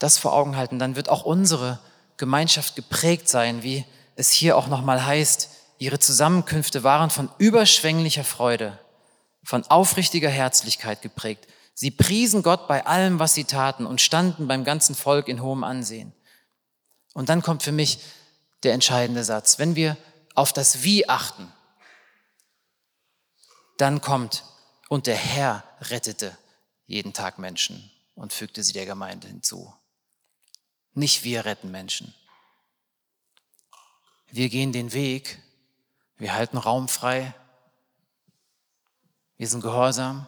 das 0.00 0.18
vor 0.18 0.32
Augen 0.32 0.56
halten, 0.56 0.80
dann 0.80 0.96
wird 0.96 1.08
auch 1.08 1.24
unsere 1.24 1.78
Gemeinschaft 2.16 2.74
geprägt 2.74 3.28
sein, 3.28 3.62
wie 3.62 3.84
es 4.16 4.32
hier 4.32 4.56
auch 4.56 4.66
nochmal 4.66 5.06
heißt, 5.06 5.50
ihre 5.78 6.00
Zusammenkünfte 6.00 6.82
waren 6.82 7.10
von 7.10 7.30
überschwänglicher 7.38 8.24
Freude 8.24 8.78
von 9.42 9.64
aufrichtiger 9.66 10.28
Herzlichkeit 10.28 11.02
geprägt. 11.02 11.46
Sie 11.74 11.90
priesen 11.90 12.42
Gott 12.42 12.68
bei 12.68 12.86
allem, 12.86 13.18
was 13.18 13.34
sie 13.34 13.44
taten 13.44 13.86
und 13.86 14.00
standen 14.00 14.48
beim 14.48 14.64
ganzen 14.64 14.94
Volk 14.94 15.28
in 15.28 15.42
hohem 15.42 15.64
Ansehen. 15.64 16.12
Und 17.14 17.28
dann 17.28 17.42
kommt 17.42 17.62
für 17.62 17.72
mich 17.72 18.00
der 18.62 18.74
entscheidende 18.74 19.24
Satz. 19.24 19.58
Wenn 19.58 19.76
wir 19.76 19.96
auf 20.34 20.52
das 20.52 20.82
Wie 20.82 21.08
achten, 21.08 21.50
dann 23.78 24.00
kommt, 24.00 24.44
und 24.88 25.06
der 25.06 25.16
Herr 25.16 25.64
rettete 25.80 26.36
jeden 26.86 27.12
Tag 27.12 27.38
Menschen 27.38 27.90
und 28.14 28.32
fügte 28.32 28.62
sie 28.62 28.72
der 28.72 28.84
Gemeinde 28.84 29.28
hinzu. 29.28 29.72
Nicht 30.94 31.24
wir 31.24 31.44
retten 31.44 31.70
Menschen. 31.70 32.14
Wir 34.28 34.48
gehen 34.48 34.72
den 34.72 34.92
Weg, 34.92 35.42
wir 36.16 36.34
halten 36.34 36.56
Raum 36.56 36.88
frei, 36.88 37.34
wir 39.36 39.48
sind 39.48 39.60
gehorsam 39.60 40.26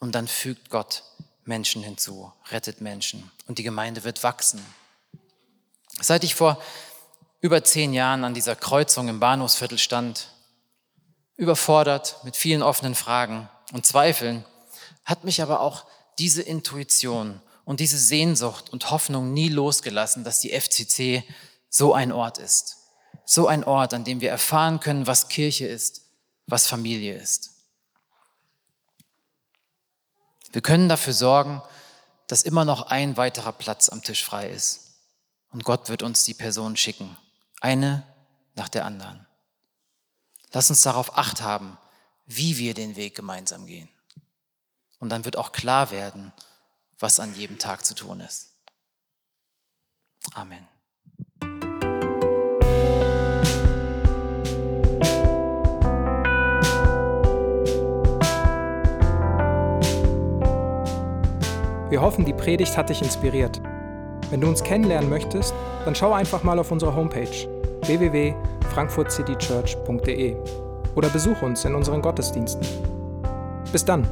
und 0.00 0.14
dann 0.14 0.26
fügt 0.26 0.70
Gott 0.70 1.04
Menschen 1.44 1.82
hinzu, 1.82 2.32
rettet 2.50 2.80
Menschen 2.80 3.30
und 3.46 3.58
die 3.58 3.62
Gemeinde 3.62 4.02
wird 4.04 4.22
wachsen. 4.22 4.64
Seit 6.00 6.24
ich 6.24 6.34
vor 6.34 6.60
über 7.40 7.62
zehn 7.64 7.92
Jahren 7.92 8.24
an 8.24 8.34
dieser 8.34 8.56
Kreuzung 8.56 9.08
im 9.08 9.20
Bahnhofsviertel 9.20 9.78
stand, 9.78 10.28
überfordert 11.36 12.22
mit 12.24 12.36
vielen 12.36 12.62
offenen 12.62 12.94
Fragen 12.94 13.48
und 13.72 13.84
Zweifeln, 13.84 14.44
hat 15.04 15.24
mich 15.24 15.42
aber 15.42 15.60
auch 15.60 15.84
diese 16.18 16.42
Intuition 16.42 17.40
und 17.64 17.80
diese 17.80 17.98
Sehnsucht 17.98 18.70
und 18.70 18.90
Hoffnung 18.90 19.32
nie 19.32 19.48
losgelassen, 19.48 20.24
dass 20.24 20.40
die 20.40 20.58
FCC 20.58 21.24
so 21.68 21.94
ein 21.94 22.12
Ort 22.12 22.38
ist. 22.38 22.78
So 23.24 23.46
ein 23.46 23.64
Ort, 23.64 23.94
an 23.94 24.04
dem 24.04 24.20
wir 24.20 24.30
erfahren 24.30 24.80
können, 24.80 25.06
was 25.06 25.28
Kirche 25.28 25.66
ist, 25.66 26.02
was 26.46 26.66
Familie 26.66 27.14
ist. 27.14 27.50
Wir 30.52 30.60
können 30.60 30.88
dafür 30.88 31.14
sorgen, 31.14 31.62
dass 32.26 32.42
immer 32.42 32.64
noch 32.64 32.82
ein 32.82 33.16
weiterer 33.16 33.52
Platz 33.52 33.88
am 33.88 34.02
Tisch 34.02 34.24
frei 34.24 34.48
ist. 34.50 34.96
Und 35.50 35.64
Gott 35.64 35.88
wird 35.88 36.02
uns 36.02 36.24
die 36.24 36.34
Person 36.34 36.76
schicken, 36.76 37.16
eine 37.60 38.06
nach 38.54 38.68
der 38.68 38.84
anderen. 38.84 39.26
Lass 40.52 40.70
uns 40.70 40.82
darauf 40.82 41.16
acht 41.16 41.42
haben, 41.42 41.78
wie 42.26 42.58
wir 42.58 42.74
den 42.74 42.96
Weg 42.96 43.14
gemeinsam 43.14 43.66
gehen. 43.66 43.88
Und 44.98 45.08
dann 45.08 45.24
wird 45.24 45.36
auch 45.36 45.52
klar 45.52 45.90
werden, 45.90 46.32
was 47.02 47.20
an 47.20 47.34
jedem 47.34 47.58
Tag 47.58 47.84
zu 47.84 47.94
tun 47.94 48.20
ist. 48.20 48.56
Amen. 50.34 50.66
Wir 61.90 62.00
hoffen, 62.00 62.24
die 62.24 62.32
Predigt 62.32 62.78
hat 62.78 62.88
dich 62.88 63.02
inspiriert. 63.02 63.60
Wenn 64.30 64.40
du 64.40 64.48
uns 64.48 64.62
kennenlernen 64.62 65.10
möchtest, 65.10 65.52
dann 65.84 65.94
schau 65.94 66.14
einfach 66.14 66.42
mal 66.42 66.58
auf 66.58 66.70
unsere 66.70 66.94
Homepage 66.94 67.28
www.frankfurtcitychurch.de 67.82 70.36
oder 70.94 71.10
besuch 71.10 71.42
uns 71.42 71.66
in 71.66 71.74
unseren 71.74 72.00
Gottesdiensten. 72.00 72.66
Bis 73.72 73.84
dann! 73.84 74.08